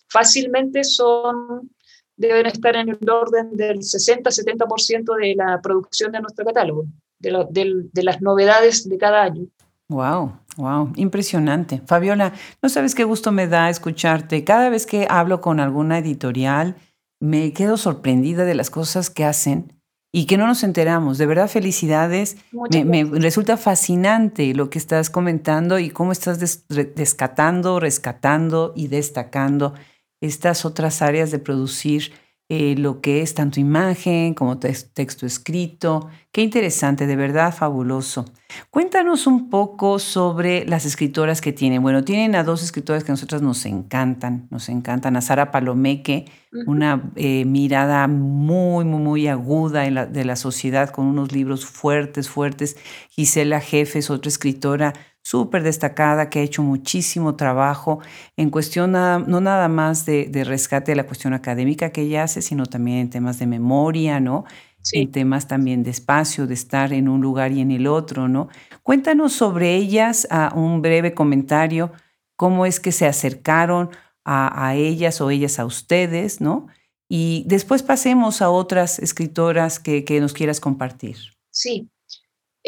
fácilmente 0.08 0.84
son, 0.84 1.70
deben 2.18 2.46
estar 2.46 2.76
en 2.76 2.90
el 2.90 3.10
orden 3.10 3.56
del 3.56 3.78
60-70% 3.78 5.16
de 5.16 5.34
la 5.34 5.60
producción 5.62 6.12
de 6.12 6.20
nuestro 6.20 6.44
catálogo, 6.44 6.84
de, 7.18 7.88
de 7.92 8.02
las 8.02 8.20
novedades 8.20 8.88
de 8.88 8.98
cada 8.98 9.22
año. 9.22 9.46
Wow, 9.88 10.36
wow, 10.56 10.92
impresionante. 10.96 11.80
Fabiola, 11.86 12.34
no 12.60 12.68
sabes 12.68 12.94
qué 12.94 13.04
gusto 13.04 13.32
me 13.32 13.46
da 13.46 13.70
escucharte. 13.70 14.44
Cada 14.44 14.68
vez 14.68 14.84
que 14.84 15.06
hablo 15.08 15.40
con 15.40 15.60
alguna 15.60 15.98
editorial, 15.98 16.76
me 17.20 17.52
quedo 17.52 17.76
sorprendida 17.76 18.44
de 18.44 18.54
las 18.54 18.68
cosas 18.68 19.08
que 19.08 19.24
hacen 19.24 19.72
y 20.12 20.26
que 20.26 20.36
no 20.36 20.46
nos 20.46 20.62
enteramos. 20.62 21.18
De 21.18 21.26
verdad, 21.26 21.48
felicidades. 21.48 22.36
Me, 22.84 23.04
resulta 23.04 23.56
fascinante 23.56 24.52
lo 24.54 24.68
que 24.68 24.78
estás 24.78 25.10
comentando 25.10 25.78
y 25.78 25.90
cómo 25.90 26.12
estás 26.12 26.38
descatando, 26.68 27.80
rescatando 27.80 28.72
y 28.76 28.88
destacando 28.88 29.74
estas 30.20 30.64
otras 30.64 31.02
áreas 31.02 31.30
de 31.30 31.38
producir 31.38 32.12
eh, 32.50 32.76
lo 32.78 33.02
que 33.02 33.20
es 33.20 33.34
tanto 33.34 33.60
imagen 33.60 34.32
como 34.32 34.58
texto 34.58 35.26
escrito. 35.26 36.08
Qué 36.32 36.40
interesante, 36.40 37.06
de 37.06 37.14
verdad 37.14 37.54
fabuloso. 37.54 38.24
Cuéntanos 38.70 39.26
un 39.26 39.50
poco 39.50 39.98
sobre 39.98 40.64
las 40.64 40.86
escritoras 40.86 41.42
que 41.42 41.52
tienen. 41.52 41.82
Bueno, 41.82 42.04
tienen 42.04 42.34
a 42.34 42.44
dos 42.44 42.62
escritoras 42.62 43.04
que 43.04 43.12
a 43.12 43.14
nosotras 43.14 43.42
nos 43.42 43.66
encantan, 43.66 44.48
nos 44.50 44.70
encantan. 44.70 45.16
A 45.16 45.20
Sara 45.20 45.50
Palomeque, 45.50 46.24
una 46.66 47.12
eh, 47.16 47.44
mirada 47.44 48.08
muy, 48.08 48.86
muy, 48.86 49.02
muy 49.02 49.28
aguda 49.28 49.82
de 50.06 50.24
la 50.24 50.36
sociedad 50.36 50.88
con 50.88 51.04
unos 51.04 51.32
libros 51.32 51.66
fuertes, 51.66 52.30
fuertes. 52.30 52.78
Gisela 53.10 53.60
Jefes, 53.60 54.08
otra 54.08 54.30
escritora 54.30 54.94
súper 55.28 55.62
destacada, 55.62 56.30
que 56.30 56.38
ha 56.38 56.42
hecho 56.42 56.62
muchísimo 56.62 57.36
trabajo 57.36 58.00
en 58.38 58.48
cuestión 58.48 58.92
no 58.92 59.40
nada 59.42 59.68
más 59.68 60.06
de, 60.06 60.30
rescate 60.42 60.92
de 60.92 60.96
la 60.96 61.04
cuestión 61.04 61.34
académica 61.34 61.90
que 61.90 62.00
ella 62.00 62.22
hace, 62.22 62.40
sino 62.40 62.64
también 62.64 62.96
en 62.96 63.10
temas 63.10 63.38
de 63.38 63.46
memoria, 63.46 64.20
¿no? 64.20 64.46
En 64.90 65.12
temas 65.12 65.46
también 65.46 65.82
de 65.82 65.90
espacio, 65.90 66.46
de 66.46 66.54
estar 66.54 66.94
en 66.94 67.10
un 67.10 67.20
lugar 67.20 67.52
y 67.52 67.60
en 67.60 67.72
el 67.72 67.88
otro, 67.88 68.26
¿no? 68.26 68.48
Cuéntanos 68.82 69.34
sobre 69.34 69.74
ellas, 69.74 70.26
a 70.30 70.54
un 70.54 70.80
breve 70.80 71.12
comentario, 71.12 71.92
cómo 72.34 72.64
es 72.64 72.80
que 72.80 72.90
se 72.90 73.04
acercaron 73.04 73.90
a, 74.24 74.74
ellas 74.76 75.20
o 75.20 75.28
ellas 75.28 75.58
a 75.58 75.66
ustedes, 75.66 76.40
¿no? 76.40 76.68
Y 77.06 77.44
después 77.46 77.82
pasemos 77.82 78.40
a 78.40 78.48
otras 78.48 78.98
escritoras 78.98 79.78
que, 79.78 80.04
que 80.04 80.22
nos 80.22 80.32
quieras 80.32 80.58
compartir. 80.58 81.18
Sí. 81.50 81.90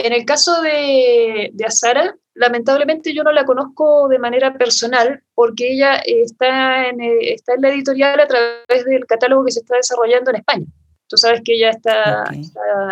En 0.05 0.13
el 0.13 0.25
caso 0.25 0.63
de, 0.63 1.51
de 1.53 1.65
Azara, 1.65 2.17
lamentablemente 2.35 3.15
yo 3.15 3.23
no 3.23 3.33
la 3.33 3.45
conozco 3.45 4.09
de 4.09 4.19
manera 4.19 4.55
personal 4.55 5.23
porque 5.35 5.73
ella 5.75 5.97
está 5.97 6.89
en, 6.89 7.01
eh, 7.01 7.35
está 7.35 7.55
en 7.55 7.63
la 7.63 7.69
editorial 7.71 8.19
a 8.19 8.27
través 8.27 8.85
del 8.87 9.05
catálogo 9.07 9.45
que 9.45 9.53
se 9.53 9.61
está 9.61 9.77
desarrollando 9.77 10.31
en 10.31 10.37
España. 10.37 10.67
Tú 11.07 11.17
sabes 11.17 11.43
que 11.45 11.55
ella 11.55 11.71
está, 11.71 12.25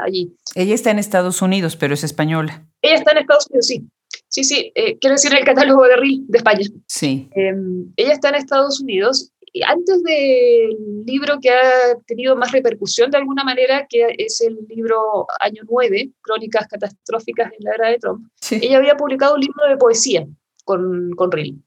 allí. 0.03 0.37
Ella 0.57 0.75
está 0.75 0.91
en 0.91 0.99
Estados 0.99 1.41
Unidos, 1.41 1.77
pero 1.77 1.95
es 1.95 2.03
española. 2.03 2.67
Ella 2.83 2.97
está 2.97 3.13
en 3.13 3.19
Estados 3.19 3.47
Unidos, 3.49 3.67
sí. 3.69 3.89
Sí, 4.27 4.45
sí, 4.45 4.73
eh, 4.75 4.99
quiero 4.99 5.15
decir 5.15 5.33
el 5.35 5.45
catálogo 5.45 5.85
de 5.85 5.97
RIL 5.97 6.25
de 6.27 6.39
España. 6.39 6.67
Sí. 6.87 7.29
Em, 7.33 7.93
ella 7.97 8.13
está 8.13 8.29
en 8.31 8.35
Estados 8.35 8.81
Unidos 8.81 9.33
antes 9.67 10.03
del 10.03 11.05
libro 11.05 11.39
que 11.41 11.51
ha 11.51 11.97
tenido 12.07 12.37
más 12.37 12.53
repercusión 12.53 13.11
de 13.11 13.19
alguna 13.19 13.45
manera, 13.45 13.87
que 13.89 14.15
es 14.19 14.41
el 14.41 14.59
libro 14.69 15.27
Año 15.41 15.63
9, 15.69 16.11
Crónicas 16.21 16.67
Catastróficas 16.69 17.53
en 17.59 17.65
la 17.65 17.75
Era 17.75 17.89
de 17.89 17.99
Trump, 17.99 18.29
ella 18.51 18.79
había 18.79 18.97
publicado 18.97 19.35
un 19.35 19.41
libro 19.41 19.69
de 19.69 19.77
poesía 19.77 20.27
con, 20.65 21.11
con 21.13 21.33
Rill. 21.33 21.63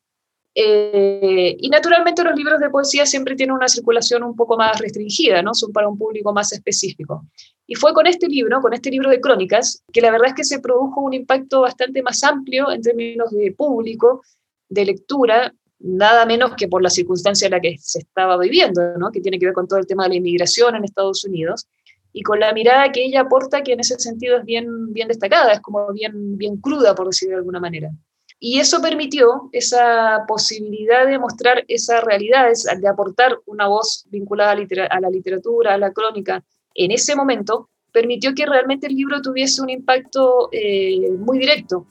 Eh, 0.53 1.55
y 1.57 1.69
naturalmente 1.69 2.23
los 2.23 2.35
libros 2.35 2.59
de 2.59 2.69
poesía 2.69 3.05
siempre 3.05 3.35
tienen 3.35 3.55
una 3.55 3.69
circulación 3.69 4.23
un 4.23 4.35
poco 4.35 4.57
más 4.57 4.79
restringida, 4.79 5.41
¿no? 5.41 5.53
Son 5.53 5.71
para 5.71 5.87
un 5.87 5.97
público 5.97 6.33
más 6.33 6.51
específico. 6.51 7.25
Y 7.65 7.75
fue 7.75 7.93
con 7.93 8.05
este 8.05 8.27
libro, 8.27 8.59
con 8.59 8.73
este 8.73 8.91
libro 8.91 9.09
de 9.09 9.21
crónicas, 9.21 9.81
que 9.93 10.01
la 10.01 10.11
verdad 10.11 10.27
es 10.29 10.33
que 10.33 10.43
se 10.43 10.59
produjo 10.59 11.01
un 11.01 11.13
impacto 11.13 11.61
bastante 11.61 12.01
más 12.01 12.21
amplio 12.23 12.69
en 12.69 12.81
términos 12.81 13.31
de 13.31 13.53
público, 13.53 14.23
de 14.67 14.85
lectura, 14.85 15.53
nada 15.83 16.25
menos 16.25 16.53
que 16.55 16.67
por 16.67 16.81
la 16.81 16.89
circunstancia 16.89 17.45
en 17.45 17.51
la 17.51 17.59
que 17.59 17.75
se 17.79 17.99
estaba 17.99 18.37
viviendo, 18.37 18.81
¿no? 18.97 19.11
que 19.11 19.21
tiene 19.21 19.39
que 19.39 19.45
ver 19.45 19.53
con 19.53 19.67
todo 19.67 19.79
el 19.79 19.87
tema 19.87 20.03
de 20.03 20.09
la 20.09 20.15
inmigración 20.15 20.75
en 20.75 20.83
Estados 20.83 21.23
Unidos, 21.25 21.67
y 22.13 22.23
con 22.23 22.39
la 22.39 22.53
mirada 22.53 22.91
que 22.91 23.05
ella 23.05 23.21
aporta, 23.21 23.63
que 23.63 23.73
en 23.73 23.79
ese 23.79 23.97
sentido 23.97 24.37
es 24.37 24.45
bien, 24.45 24.91
bien 24.91 25.07
destacada, 25.07 25.53
es 25.53 25.61
como 25.61 25.91
bien, 25.93 26.37
bien 26.37 26.57
cruda, 26.57 26.93
por 26.93 27.07
decirlo 27.07 27.35
de 27.35 27.39
alguna 27.39 27.59
manera. 27.59 27.89
Y 28.37 28.59
eso 28.59 28.81
permitió 28.81 29.49
esa 29.51 30.25
posibilidad 30.27 31.05
de 31.05 31.19
mostrar 31.19 31.63
esa 31.67 32.01
realidad, 32.01 32.47
de 32.79 32.87
aportar 32.87 33.37
una 33.45 33.67
voz 33.67 34.05
vinculada 34.09 34.51
a, 34.51 34.99
la 34.99 35.09
literatura, 35.09 35.75
a 35.75 35.77
la 35.77 35.93
crónica, 35.93 36.43
en 36.73 36.91
ese 36.91 37.15
momento, 37.15 37.69
permitió 37.93 38.33
que 38.33 38.45
realmente 38.45 38.87
el 38.87 38.95
libro 38.95 39.21
tuviese 39.21 39.61
un 39.61 39.69
impacto 39.69 40.49
eh, 40.51 41.11
muy 41.17 41.37
directo 41.39 41.85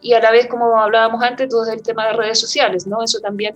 y 0.00 0.14
a 0.14 0.20
la 0.20 0.30
vez, 0.30 0.46
como 0.46 0.80
hablábamos 0.80 1.22
antes, 1.22 1.48
todo 1.48 1.70
el 1.70 1.82
tema 1.82 2.06
de 2.06 2.14
redes 2.14 2.40
sociales, 2.40 2.86
¿no? 2.86 3.02
Eso 3.02 3.20
también 3.20 3.54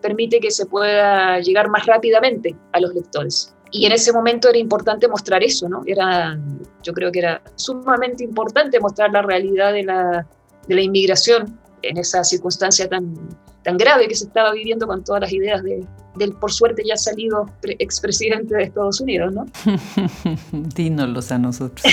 permite 0.00 0.40
que 0.40 0.50
se 0.50 0.66
pueda 0.66 1.38
llegar 1.40 1.68
más 1.68 1.86
rápidamente 1.86 2.54
a 2.72 2.80
los 2.80 2.94
lectores. 2.94 3.54
Y 3.70 3.86
en 3.86 3.92
ese 3.92 4.12
momento 4.12 4.48
era 4.48 4.58
importante 4.58 5.08
mostrar 5.08 5.42
eso, 5.42 5.68
¿no? 5.68 5.82
Era, 5.86 6.38
yo 6.82 6.92
creo 6.92 7.10
que 7.10 7.20
era 7.20 7.42
sumamente 7.56 8.22
importante 8.22 8.78
mostrar 8.78 9.10
la 9.12 9.22
realidad 9.22 9.72
de 9.72 9.84
la, 9.84 10.26
de 10.68 10.74
la 10.74 10.80
inmigración 10.80 11.58
en 11.82 11.96
esa 11.98 12.22
circunstancia 12.22 12.88
tan, 12.88 13.14
tan 13.62 13.76
grave 13.76 14.06
que 14.08 14.14
se 14.14 14.26
estaba 14.26 14.52
viviendo 14.52 14.86
con 14.86 15.02
todas 15.02 15.22
las 15.22 15.32
ideas 15.32 15.62
de, 15.62 15.84
del 16.16 16.32
por 16.32 16.52
suerte 16.52 16.82
ya 16.84 16.96
salido 16.96 17.50
expresidente 17.62 18.54
de 18.56 18.64
Estados 18.64 19.00
Unidos, 19.00 19.32
¿no? 19.32 19.46
Dínoslos 20.52 21.32
a 21.32 21.38
nosotros, 21.38 21.84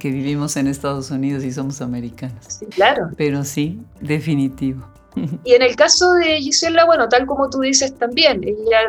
que 0.00 0.10
vivimos 0.10 0.56
en 0.56 0.66
Estados 0.66 1.10
Unidos 1.10 1.44
y 1.44 1.52
somos 1.52 1.80
americanos. 1.80 2.44
Sí, 2.48 2.66
claro. 2.66 3.10
Pero 3.16 3.44
sí, 3.44 3.80
definitivo. 4.00 4.86
Y 5.44 5.54
en 5.54 5.62
el 5.62 5.76
caso 5.76 6.14
de 6.14 6.40
Gisela, 6.40 6.84
bueno, 6.84 7.08
tal 7.08 7.26
como 7.26 7.50
tú 7.50 7.60
dices 7.60 7.94
también, 7.96 8.42
ella, 8.44 8.80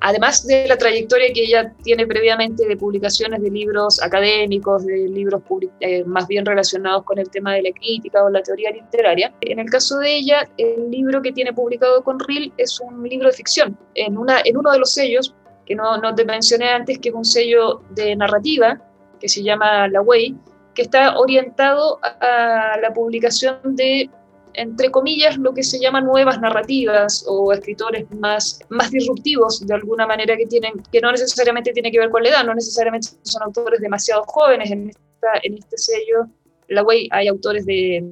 además 0.00 0.46
de 0.46 0.66
la 0.66 0.76
trayectoria 0.76 1.32
que 1.32 1.44
ella 1.44 1.72
tiene 1.82 2.06
previamente 2.06 2.66
de 2.66 2.76
publicaciones 2.76 3.42
de 3.42 3.50
libros 3.50 4.02
académicos, 4.02 4.84
de 4.84 5.08
libros 5.08 5.42
eh, 5.80 6.04
más 6.04 6.26
bien 6.26 6.44
relacionados 6.44 7.04
con 7.04 7.18
el 7.18 7.30
tema 7.30 7.54
de 7.54 7.62
la 7.62 7.70
crítica 7.72 8.24
o 8.24 8.30
la 8.30 8.42
teoría 8.42 8.70
literaria, 8.70 9.32
en 9.40 9.58
el 9.58 9.70
caso 9.70 9.98
de 9.98 10.16
ella, 10.16 10.48
el 10.58 10.90
libro 10.90 11.22
que 11.22 11.32
tiene 11.32 11.52
publicado 11.52 12.02
con 12.02 12.18
RIL 12.18 12.52
es 12.56 12.80
un 12.80 13.08
libro 13.08 13.28
de 13.28 13.34
ficción. 13.34 13.78
En, 13.94 14.18
una, 14.18 14.40
en 14.44 14.56
uno 14.56 14.72
de 14.72 14.78
los 14.78 14.92
sellos, 14.92 15.34
que 15.64 15.74
no, 15.74 15.96
no 15.98 16.14
te 16.14 16.24
mencioné 16.24 16.70
antes, 16.70 16.98
que 16.98 17.10
es 17.10 17.14
un 17.14 17.24
sello 17.24 17.82
de 17.90 18.16
narrativa, 18.16 18.80
que 19.20 19.28
se 19.28 19.42
llama 19.42 19.86
La 19.88 20.00
Way, 20.00 20.36
que 20.74 20.82
está 20.82 21.18
orientado 21.18 22.00
a 22.02 22.76
la 22.80 22.92
publicación 22.92 23.76
de 23.76 24.10
entre 24.54 24.90
comillas, 24.90 25.38
lo 25.38 25.54
que 25.54 25.62
se 25.62 25.78
llama 25.78 26.00
nuevas 26.00 26.40
narrativas 26.40 27.24
o 27.28 27.52
escritores 27.52 28.10
más, 28.12 28.60
más 28.68 28.90
disruptivos 28.90 29.66
de 29.66 29.74
alguna 29.74 30.06
manera 30.06 30.36
que, 30.36 30.46
tienen, 30.46 30.74
que 30.90 31.00
no 31.00 31.10
necesariamente 31.10 31.72
tiene 31.72 31.90
que 31.90 31.98
ver 31.98 32.10
con 32.10 32.22
la 32.22 32.30
edad, 32.30 32.44
no 32.44 32.54
necesariamente 32.54 33.08
son 33.22 33.42
autores 33.42 33.80
demasiado 33.80 34.24
jóvenes 34.24 34.70
en, 34.70 34.90
esta, 34.90 35.28
en 35.42 35.54
este 35.54 35.78
sello. 35.78 36.26
La 36.68 36.82
Way 36.82 37.08
hay 37.10 37.28
autores 37.28 37.66
de 37.66 38.04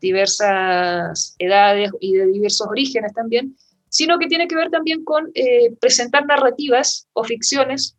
diversas 0.00 1.34
edades 1.38 1.90
y 2.00 2.14
de 2.14 2.26
diversos 2.26 2.66
orígenes 2.68 3.12
también, 3.12 3.56
sino 3.88 4.18
que 4.18 4.26
tiene 4.26 4.46
que 4.46 4.56
ver 4.56 4.70
también 4.70 5.04
con 5.04 5.30
eh, 5.34 5.74
presentar 5.80 6.26
narrativas 6.26 7.08
o 7.12 7.24
ficciones 7.24 7.96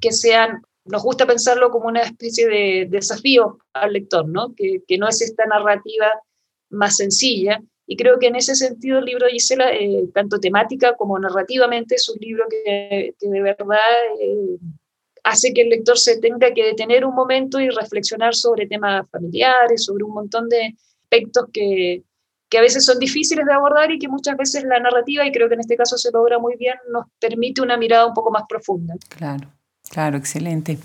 que 0.00 0.12
sean, 0.12 0.62
nos 0.84 1.02
gusta 1.02 1.26
pensarlo 1.26 1.70
como 1.70 1.88
una 1.88 2.02
especie 2.02 2.46
de 2.48 2.86
desafío 2.88 3.58
al 3.72 3.92
lector, 3.92 4.28
¿no? 4.28 4.54
Que 4.54 4.98
no 4.98 5.08
es 5.08 5.20
esta 5.20 5.44
narrativa 5.46 6.06
más 6.70 6.96
sencilla, 6.96 7.60
Y 7.88 7.96
creo 7.96 8.18
que 8.18 8.26
en 8.26 8.34
ese 8.34 8.54
sentido 8.56 8.98
el 8.98 9.04
libro 9.04 9.26
de 9.26 9.32
Gisela, 9.32 9.72
eh, 9.72 10.08
tanto 10.12 10.40
temática 10.40 10.96
como 10.96 11.18
narrativamente, 11.18 11.94
es 11.94 12.08
un 12.08 12.18
libro 12.20 12.44
que, 12.50 13.14
de 13.20 13.42
verdad 13.42 13.78
eh, 14.20 14.58
hace 15.22 15.52
que 15.52 15.62
el 15.62 15.70
lector 15.70 15.96
se 15.98 16.18
tenga 16.18 16.52
que 16.52 16.64
detener 16.64 17.04
un 17.04 17.14
momento 17.14 17.60
y 17.60 17.68
reflexionar 17.68 18.34
sobre 18.34 18.66
temas 18.66 19.08
familiares, 19.10 19.84
sobre 19.84 20.04
un 20.04 20.14
montón 20.14 20.48
de 20.48 20.74
aspectos 21.02 21.46
que, 21.52 22.02
que 22.48 22.58
a 22.58 22.60
veces 22.60 22.84
son 22.84 22.98
difíciles 22.98 23.44
de 23.44 23.52
abordar 23.52 23.90
y 23.90 23.98
que 23.98 24.08
muchas 24.08 24.36
veces 24.36 24.64
la 24.64 24.80
narrativa, 24.80 25.26
y 25.26 25.32
creo 25.32 25.48
que 25.48 25.54
en 25.54 25.60
este 25.60 25.76
caso 25.76 25.96
se 25.96 26.10
logra 26.12 26.38
muy 26.38 26.56
bien, 26.56 26.74
nos 26.92 27.06
permite 27.20 27.60
una 27.60 27.76
mirada 27.76 28.06
un 28.06 28.14
poco 28.14 28.30
más 28.30 28.44
profunda. 28.48 28.94
Claro, 29.08 29.48
claro, 29.90 30.16
excelente. 30.16 30.78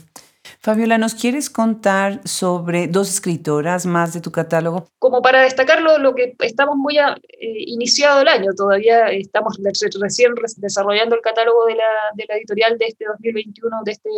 Fabiola, 0.60 0.98
¿nos 0.98 1.16
quieres 1.16 1.50
contar 1.50 2.22
sobre 2.28 2.88
dos 2.88 3.10
escritoras 3.10 3.86
más 3.86 4.14
de 4.14 4.22
tu 4.22 4.32
catálogo? 4.32 4.88
Como 5.00 5.22
para 5.22 5.42
destacarlo, 5.42 5.98
lo 5.98 6.16
que 6.16 6.36
estamos 6.40 6.78
muy 6.78 6.98
a, 6.98 7.14
eh, 7.14 7.64
iniciado 7.68 8.22
el 8.22 8.28
año, 8.28 8.52
todavía 8.56 9.10
estamos 9.10 9.60
recién 10.00 10.34
desarrollando 10.58 11.16
el 11.16 11.22
catálogo 11.22 11.66
de 11.66 11.76
la, 11.76 11.84
de 12.16 12.26
la 12.28 12.36
editorial 12.38 12.78
de 12.78 12.86
este 12.86 13.06
2021, 13.06 13.78
de 13.84 13.92
este 13.92 14.10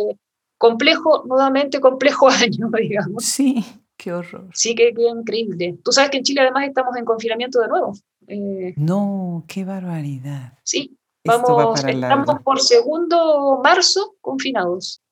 complejo, 0.58 1.24
nuevamente 1.26 1.80
complejo 1.80 2.28
año, 2.30 2.68
digamos. 2.78 3.24
Sí, 3.24 3.64
qué 3.96 4.12
horror. 4.12 4.48
Sí, 4.54 4.74
qué, 4.74 4.92
increíble. 4.96 5.78
Tú 5.84 5.92
sabes 5.92 6.10
que 6.10 6.18
en 6.18 6.24
Chile 6.24 6.40
además 6.40 6.68
estamos 6.68 6.96
en 6.96 7.04
confinamiento 7.04 7.60
de 7.60 7.68
nuevo. 7.68 7.92
Eh, 8.26 8.74
no, 8.76 9.44
qué 9.46 9.64
barbaridad. 9.64 10.58
Sí, 10.62 10.98
vamos, 11.24 11.84
estamos 11.84 12.40
por 12.42 12.60
segundo 12.60 13.60
marzo 13.62 14.14
confinados 14.20 15.03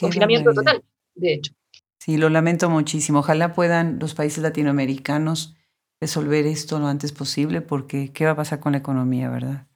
confinamiento 0.00 0.52
total, 0.52 0.82
de 1.14 1.34
hecho. 1.34 1.52
Sí, 1.98 2.16
lo 2.16 2.28
lamento 2.28 2.70
muchísimo. 2.70 3.20
Ojalá 3.20 3.52
puedan 3.52 3.98
los 3.98 4.14
países 4.14 4.42
latinoamericanos 4.42 5.56
resolver 6.00 6.46
esto 6.46 6.78
lo 6.78 6.86
antes 6.86 7.12
posible, 7.12 7.62
porque 7.62 8.12
¿qué 8.12 8.26
va 8.26 8.32
a 8.32 8.36
pasar 8.36 8.60
con 8.60 8.72
la 8.72 8.78
economía, 8.78 9.30
verdad? 9.30 9.66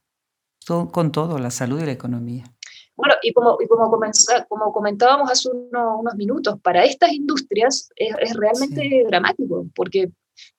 Todo, 0.65 0.91
con 0.91 1.11
todo, 1.13 1.39
la 1.39 1.51
salud 1.51 1.81
y 1.81 1.87
la 1.87 1.93
economía. 1.93 2.45
Bueno, 2.95 3.15
y 3.23 3.33
como, 3.33 3.57
y 3.61 3.67
como, 3.67 3.91
como 4.49 4.73
comentábamos 4.73 5.31
hace 5.31 5.49
unos 5.49 6.15
minutos, 6.17 6.61
para 6.61 6.85
estas 6.85 7.13
industrias 7.13 7.89
es, 7.97 8.35
realmente 8.35 9.05
dramático, 9.09 9.67
porque 9.75 10.11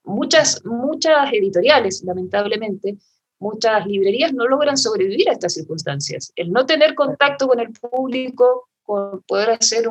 muchas, 0.04 0.66
muchas 0.66 1.32
editoriales, 1.32 2.04
lamentablemente, 2.04 2.98
muchas 3.38 3.86
librerías 3.86 4.34
no 4.34 4.48
logran 4.48 4.76
sobrevivir 4.76 5.30
a 5.30 5.34
estas 5.34 5.54
circunstancias. 5.54 6.34
El 6.36 6.52
no 6.52 6.66
tener 6.66 6.96
contacto 6.96 7.48
con 7.48 7.60
el 7.60 7.72
público, 7.72 8.70
poder 9.28 9.52
hacer 9.52 9.86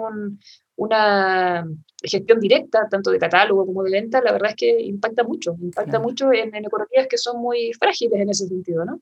una 0.77 1.67
gestión 2.03 2.41
directa, 2.41 2.89
tanto 2.91 3.11
de 3.11 3.19
catálogo 3.19 3.67
como 3.67 3.83
de 3.83 3.91
venta, 3.91 4.21
la 4.23 4.33
verdad 4.33 4.51
es 4.51 4.57
que 4.57 4.81
impacta 4.83 5.23
mucho, 5.23 5.55
impacta 5.61 5.99
mucho 5.99 6.33
en, 6.33 6.55
economías 6.55 7.07
que 7.09 7.19
son 7.19 7.41
muy 7.41 7.73
frágiles 7.75 8.21
en 8.21 8.31
ese 8.31 8.47
sentido, 8.47 8.85
¿no? 8.85 9.01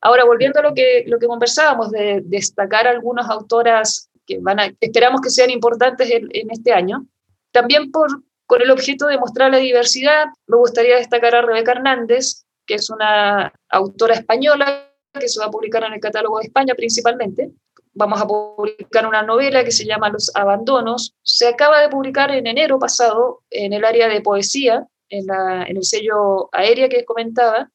Ahora, 0.00 0.24
volviendo 0.24 0.60
a 0.60 0.62
lo 0.62 0.74
que, 0.74 1.04
lo 1.06 1.18
que 1.18 1.26
conversábamos, 1.26 1.90
de 1.90 2.22
destacar 2.24 2.86
algunas 2.86 3.28
autoras 3.28 4.10
que 4.26 4.38
van 4.38 4.60
a, 4.60 4.72
esperamos 4.80 5.20
que 5.20 5.30
sean 5.30 5.50
importantes 5.50 6.08
en, 6.10 6.50
este 6.50 6.72
año, 6.72 7.06
también 7.50 7.90
por, 7.90 8.22
con 8.46 8.62
el 8.62 8.70
objeto 8.70 9.06
de 9.06 9.18
mostrar 9.18 9.50
la 9.50 9.58
diversidad, 9.58 10.26
me 10.46 10.56
gustaría 10.56 10.96
destacar 10.96 11.34
a 11.34 11.42
Rebeca 11.42 11.72
Hernández, 11.72 12.44
que 12.64 12.74
es 12.74 12.90
una 12.90 13.52
autora 13.68 14.14
española 14.14 14.86
que 15.18 15.28
se 15.28 15.40
va 15.40 15.46
a 15.46 15.50
publicar 15.50 15.82
en 15.84 15.94
el 15.94 16.00
catálogo 16.00 16.38
de 16.38 16.44
España 16.46 16.74
principalmente, 16.76 17.50
vamos 18.00 18.20
a 18.20 18.26
publicar 18.26 19.06
una 19.06 19.22
novela 19.22 19.62
que 19.62 19.70
se 19.70 19.84
llama 19.84 20.08
Los 20.08 20.34
Abandonos. 20.34 21.14
Se 21.22 21.46
acaba 21.46 21.82
de 21.82 21.90
publicar 21.90 22.30
en 22.30 22.46
enero 22.46 22.78
pasado 22.78 23.42
en 23.50 23.74
el 23.74 23.84
área 23.84 24.08
de 24.08 24.22
poesía, 24.22 24.86
en, 25.10 25.26
el 25.66 25.84
sello 25.84 26.48
Aérea 26.52 26.88
que 26.88 27.04
comentaba, 27.04 27.70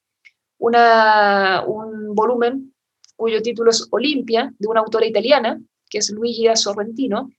una, 0.57 1.63
un 1.67 2.15
volumen 2.15 2.73
cuyo 3.15 3.41
título 3.41 3.69
es 3.69 3.87
Olimpia, 3.91 4.51
de 4.57 4.67
una 4.67 4.79
autora 4.79 5.05
italiana, 5.05 5.61
que 5.89 5.99
es 5.99 6.09
Luigi 6.09 6.47
Sorrentino. 6.55 7.29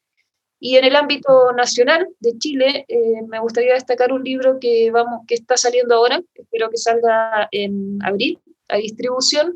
Y 0.61 0.77
en 0.77 0.85
el 0.85 0.95
ámbito 0.95 1.53
nacional 1.53 2.09
de 2.21 2.39
Chile, 2.39 2.85
eh, 2.87 3.23
me 3.27 3.41
gustaría 3.41 3.75
destacar 3.75 4.13
un 4.13 4.23
libro 4.23 4.59
que, 4.61 4.93
vamos, 4.93 5.23
que 5.27 5.35
está 5.35 5.57
saliendo 5.57 5.97
ahora, 5.97 6.23
espero 6.35 6.71
que 6.71 6.79
salga 6.79 7.49
en 7.51 7.99
abril, 8.03 8.39
a 8.69 8.77
distribución, 8.77 9.55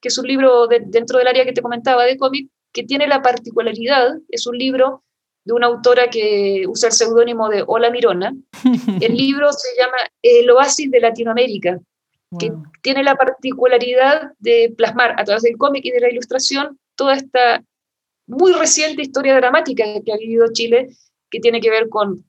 que 0.00 0.08
es 0.08 0.16
un 0.16 0.26
libro 0.26 0.66
dentro 0.66 1.18
del 1.18 1.28
área 1.28 1.44
que 1.44 1.52
te 1.52 1.62
comentaba 1.62 2.04
de 2.04 2.16
cómic, 2.16 2.50
que 2.72 2.84
tiene 2.84 3.06
la 3.06 3.22
particularidad, 3.22 4.18
es 4.28 4.46
un 4.46 4.58
libro 4.58 5.02
de 5.44 5.54
una 5.54 5.66
autora 5.66 6.08
que 6.08 6.64
usa 6.68 6.88
el 6.88 6.94
seudónimo 6.94 7.48
de 7.48 7.64
Hola 7.66 7.90
Mirona. 7.90 8.34
El 9.00 9.16
libro 9.16 9.52
se 9.52 9.68
llama 9.78 9.96
El 10.22 10.50
Oasis 10.50 10.90
de 10.90 11.00
Latinoamérica, 11.00 11.80
que 12.38 12.52
tiene 12.82 13.02
la 13.02 13.16
particularidad 13.16 14.32
de 14.38 14.72
plasmar 14.76 15.18
a 15.18 15.24
través 15.24 15.42
del 15.42 15.56
cómic 15.56 15.84
y 15.84 15.90
de 15.90 16.00
la 16.00 16.10
ilustración 16.10 16.78
toda 16.94 17.14
esta 17.14 17.64
muy 18.26 18.52
reciente 18.52 19.02
historia 19.02 19.34
dramática 19.34 19.84
que 20.04 20.12
ha 20.12 20.16
vivido 20.16 20.52
Chile, 20.52 20.90
que 21.30 21.40
tiene 21.40 21.60
que 21.60 21.70
ver 21.70 21.88
con 21.88 22.24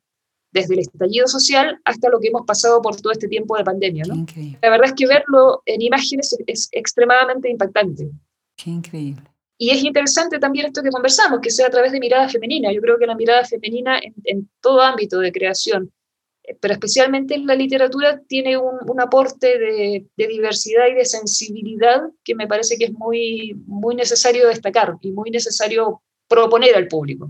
desde 0.53 0.73
el 0.73 0.79
estallido 0.81 1.27
social 1.27 1.79
hasta 1.85 2.09
lo 2.09 2.19
que 2.19 2.27
hemos 2.27 2.45
pasado 2.45 2.81
por 2.81 2.99
todo 2.99 3.11
este 3.11 3.27
tiempo 3.27 3.55
de 3.55 3.63
pandemia. 3.63 4.03
La 4.05 4.69
verdad 4.69 4.87
es 4.87 4.93
que 4.93 5.07
verlo 5.07 5.61
en 5.65 5.81
imágenes 5.81 6.35
es 6.47 6.67
extremadamente 6.71 7.49
impactante. 7.49 8.09
Qué 8.57 8.69
increíble. 8.69 9.30
Y 9.61 9.69
es 9.69 9.83
interesante 9.83 10.39
también 10.39 10.65
esto 10.65 10.81
que 10.81 10.89
conversamos, 10.89 11.39
que 11.39 11.51
sea 11.51 11.67
a 11.67 11.69
través 11.69 11.91
de 11.91 11.99
mirada 11.99 12.27
femenina. 12.27 12.73
Yo 12.73 12.81
creo 12.81 12.97
que 12.97 13.05
la 13.05 13.13
mirada 13.13 13.45
femenina 13.45 14.01
en, 14.23 14.49
todo 14.59 14.81
ámbito 14.81 15.19
de 15.19 15.31
creación, 15.31 15.91
eh, 16.41 16.57
pero 16.59 16.73
especialmente 16.73 17.35
en 17.35 17.45
la 17.45 17.53
literatura, 17.53 18.19
tiene 18.27 18.57
un, 18.57 18.99
aporte 18.99 19.59
de, 19.59 20.07
diversidad 20.17 20.87
y 20.87 20.95
de 20.95 21.05
sensibilidad 21.05 22.01
que 22.23 22.33
me 22.33 22.47
parece 22.47 22.75
que 22.75 22.85
es 22.85 22.93
muy, 22.93 23.53
muy 23.67 23.93
necesario 23.93 24.47
destacar 24.47 24.95
y 24.99 25.11
muy 25.11 25.29
necesario 25.29 26.01
proponer 26.27 26.75
al 26.75 26.87
público. 26.87 27.29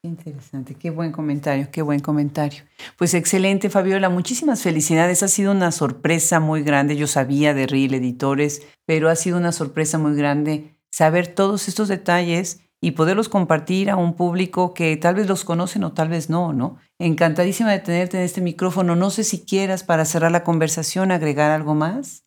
Interesante, 0.00 0.76
qué 0.76 0.88
buen 0.88 1.12
comentario, 1.12 1.68
qué 1.70 1.82
buen 1.82 2.00
comentario. 2.00 2.62
Pues 2.96 3.12
excelente, 3.12 3.68
Fabiola, 3.68 4.08
muchísimas 4.08 4.62
felicidades. 4.62 5.22
Ha 5.22 5.28
sido 5.28 5.52
una 5.52 5.72
sorpresa 5.72 6.40
muy 6.40 6.62
grande. 6.62 6.96
Yo 6.96 7.06
sabía 7.06 7.52
de 7.52 7.66
Real 7.66 7.92
Editores, 7.92 8.62
pero 8.86 9.10
ha 9.10 9.16
sido 9.16 9.36
una 9.36 9.52
sorpresa 9.52 9.98
muy 9.98 10.16
grande 10.16 10.75
saber 10.96 11.34
todos 11.34 11.68
estos 11.68 11.88
detalles 11.88 12.62
y 12.80 12.92
poderlos 12.92 13.28
compartir 13.28 13.90
a 13.90 13.96
un 13.96 14.16
público 14.16 14.72
que 14.72 14.96
tal 14.96 15.14
vez 15.16 15.28
los 15.28 15.44
conocen 15.44 15.84
o 15.84 15.92
tal 15.92 16.08
vez 16.08 16.30
no, 16.30 16.54
¿no? 16.54 16.78
Encantadísima 16.98 17.70
de 17.70 17.80
tenerte 17.80 18.16
en 18.16 18.22
este 18.22 18.40
micrófono. 18.40 18.96
No 18.96 19.10
sé 19.10 19.22
si 19.22 19.44
quieras 19.44 19.84
para 19.84 20.06
cerrar 20.06 20.32
la 20.32 20.42
conversación 20.42 21.10
agregar 21.10 21.50
algo 21.50 21.74
más. 21.74 22.24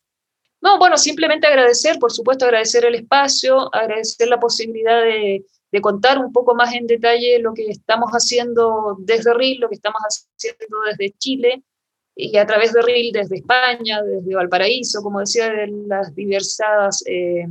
No, 0.61 0.77
bueno, 0.77 0.97
simplemente 0.97 1.47
agradecer, 1.47 1.97
por 1.97 2.11
supuesto, 2.11 2.45
agradecer 2.45 2.85
el 2.85 2.93
espacio, 2.93 3.73
agradecer 3.73 4.27
la 4.27 4.39
posibilidad 4.39 5.01
de, 5.01 5.43
de 5.71 5.81
contar 5.81 6.19
un 6.19 6.31
poco 6.31 6.53
más 6.53 6.71
en 6.75 6.85
detalle 6.85 7.39
lo 7.39 7.55
que 7.55 7.71
estamos 7.71 8.11
haciendo 8.11 8.97
desde 8.99 9.33
RIL, 9.33 9.61
lo 9.61 9.69
que 9.69 9.75
estamos 9.75 9.99
haciendo 10.37 10.77
desde 10.91 11.17
Chile 11.17 11.63
y 12.15 12.37
a 12.37 12.45
través 12.45 12.73
de 12.73 12.83
RIL 12.83 13.13
desde 13.13 13.37
España, 13.37 14.03
desde 14.03 14.35
Valparaíso, 14.35 15.01
como 15.01 15.21
decía, 15.21 15.49
de 15.49 15.73
las 15.87 16.13
diversas 16.13 17.03
eh, 17.07 17.47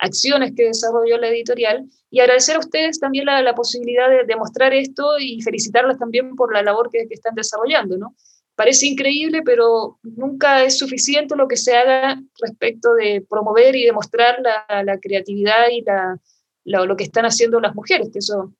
acciones 0.00 0.52
que 0.56 0.64
desarrolló 0.64 1.18
la 1.18 1.28
editorial 1.28 1.88
y 2.10 2.20
agradecer 2.20 2.56
a 2.56 2.60
ustedes 2.60 2.98
también 2.98 3.26
la, 3.26 3.54
posibilidad 3.54 4.08
de, 4.08 4.24
demostrar 4.26 4.74
esto 4.74 5.18
y 5.18 5.40
felicitarlas 5.42 5.98
también 5.98 6.34
por 6.34 6.52
la 6.52 6.62
labor 6.62 6.90
que, 6.90 7.06
están 7.10 7.34
desarrollando. 7.34 7.96
¿no? 7.98 8.14
Parece 8.56 8.86
increíble, 8.86 9.42
pero 9.44 9.98
nunca 10.02 10.64
es 10.64 10.78
suficiente 10.78 11.36
lo 11.36 11.46
que 11.46 11.56
se 11.56 11.76
haga 11.76 12.20
respecto 12.40 12.94
de 12.94 13.24
promover 13.28 13.76
y 13.76 13.84
demostrar 13.84 14.38
la, 14.42 14.98
creatividad 14.98 15.68
y 15.70 15.82
la, 15.82 16.18
lo 16.64 16.96
que 16.96 17.04
están 17.04 17.26
haciendo 17.26 17.60
las 17.60 17.74
mujeres, 17.74 18.10
que 18.12 18.18
eso 18.18 18.52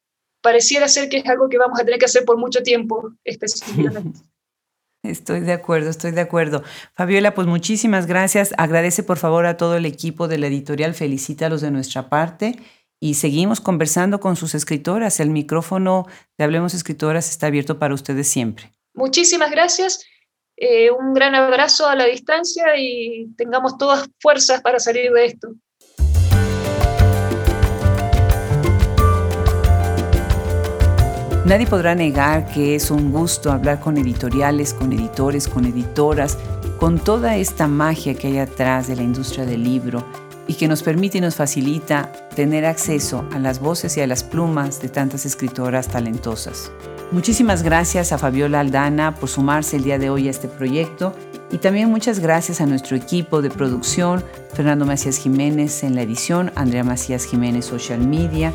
pareciera 0.42 0.88
ser 0.88 1.08
que 1.08 1.18
es 1.18 1.26
algo 1.26 1.48
que 1.48 1.58
vamos 1.58 1.78
a 1.80 1.84
tener 1.84 1.98
que 1.98 2.06
hacer 2.06 2.24
por 2.24 2.38
mucho 2.38 2.62
tiempo 2.62 3.12
específicamente. 3.24 4.20
Estoy 5.02 5.40
de 5.40 5.52
acuerdo, 5.52 5.88
estoy 5.88 6.10
de 6.10 6.20
acuerdo. 6.20 6.62
Fabiola, 6.94 7.34
pues 7.34 7.46
muchísimas 7.46 8.06
gracias. 8.06 8.52
Agradece 8.58 9.02
por 9.02 9.16
favor 9.16 9.46
a 9.46 9.56
todo 9.56 9.76
el 9.76 9.86
equipo 9.86 10.28
de 10.28 10.38
la 10.38 10.48
editorial, 10.48 10.94
felicítalos 10.94 11.62
de 11.62 11.70
nuestra 11.70 12.10
parte 12.10 12.56
y 13.00 13.14
seguimos 13.14 13.60
conversando 13.60 14.20
con 14.20 14.36
sus 14.36 14.54
escritoras. 14.54 15.18
El 15.20 15.30
micrófono 15.30 16.06
de 16.36 16.44
Hablemos 16.44 16.74
Escritoras 16.74 17.30
está 17.30 17.46
abierto 17.46 17.78
para 17.78 17.94
ustedes 17.94 18.28
siempre. 18.28 18.72
Muchísimas 18.92 19.50
gracias. 19.50 20.04
Eh, 20.56 20.90
un 20.90 21.14
gran 21.14 21.34
abrazo 21.34 21.88
a 21.88 21.96
la 21.96 22.04
distancia 22.04 22.64
y 22.76 23.32
tengamos 23.38 23.78
todas 23.78 24.06
fuerzas 24.20 24.60
para 24.60 24.78
salir 24.78 25.10
de 25.10 25.24
esto. 25.24 25.48
Nadie 31.50 31.66
podrá 31.66 31.96
negar 31.96 32.46
que 32.46 32.76
es 32.76 32.92
un 32.92 33.10
gusto 33.10 33.50
hablar 33.50 33.80
con 33.80 33.98
editoriales, 33.98 34.72
con 34.72 34.92
editores, 34.92 35.48
con 35.48 35.64
editoras, 35.64 36.38
con 36.78 37.00
toda 37.00 37.38
esta 37.38 37.66
magia 37.66 38.14
que 38.14 38.28
hay 38.28 38.38
atrás 38.38 38.86
de 38.86 38.94
la 38.94 39.02
industria 39.02 39.44
del 39.44 39.64
libro. 39.64 40.06
y 40.46 40.54
que 40.54 40.66
nos 40.68 40.82
permite 40.82 41.18
y 41.18 41.20
nos 41.20 41.36
facilita 41.36 42.10
tener 42.34 42.64
acceso 42.64 43.24
a 43.32 43.38
las 43.38 43.60
voces 43.60 43.96
y 43.96 44.00
a 44.00 44.06
las 44.08 44.24
plumas 44.24 44.80
de 44.82 44.88
tantas 44.88 45.24
escritoras 45.24 45.86
talentosas. 45.86 46.72
Muchísimas 47.12 47.62
gracias 47.62 48.12
a 48.12 48.18
Fabiola 48.18 48.60
Aldana 48.60 49.14
por 49.14 49.28
sumarse 49.28 49.76
el 49.76 49.84
día 49.84 49.98
de 49.98 50.10
hoy 50.10 50.26
a 50.26 50.30
este 50.32 50.48
proyecto 50.48 51.14
y 51.52 51.58
también 51.58 51.88
muchas 51.88 52.18
gracias 52.18 52.60
a 52.60 52.66
nuestro 52.66 52.96
equipo 52.96 53.42
de 53.42 53.50
producción, 53.50 54.24
Fernando 54.54 54.86
Macías 54.86 55.18
Jiménez 55.18 55.84
en 55.84 55.94
la 55.94 56.02
edición, 56.02 56.50
Andrea 56.56 56.82
Macías 56.82 57.26
Jiménez 57.26 57.64
Social 57.64 58.00
Media 58.00 58.52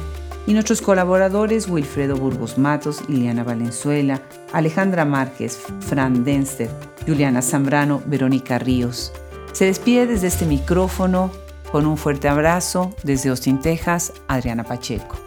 y 0.47 0.53
nuestros 0.53 0.81
colaboradores 0.81 1.67
Wilfredo 1.67 2.15
Burgos 2.17 2.57
Matos, 2.57 3.07
Liliana 3.09 3.43
Valenzuela, 3.43 4.21
Alejandra 4.53 5.05
Márquez, 5.05 5.59
Fran 5.81 6.23
Denster, 6.23 6.69
Juliana 7.07 7.41
Zambrano, 7.41 8.01
Verónica 8.05 8.59
Ríos. 8.59 9.11
Se 9.53 9.65
despide 9.65 10.05
desde 10.05 10.27
este 10.27 10.45
micrófono 10.45 11.31
con 11.71 11.85
un 11.85 11.97
fuerte 11.97 12.27
abrazo 12.27 12.93
desde 13.03 13.29
Austin, 13.29 13.59
Texas, 13.59 14.13
Adriana 14.27 14.63
Pacheco. 14.63 15.24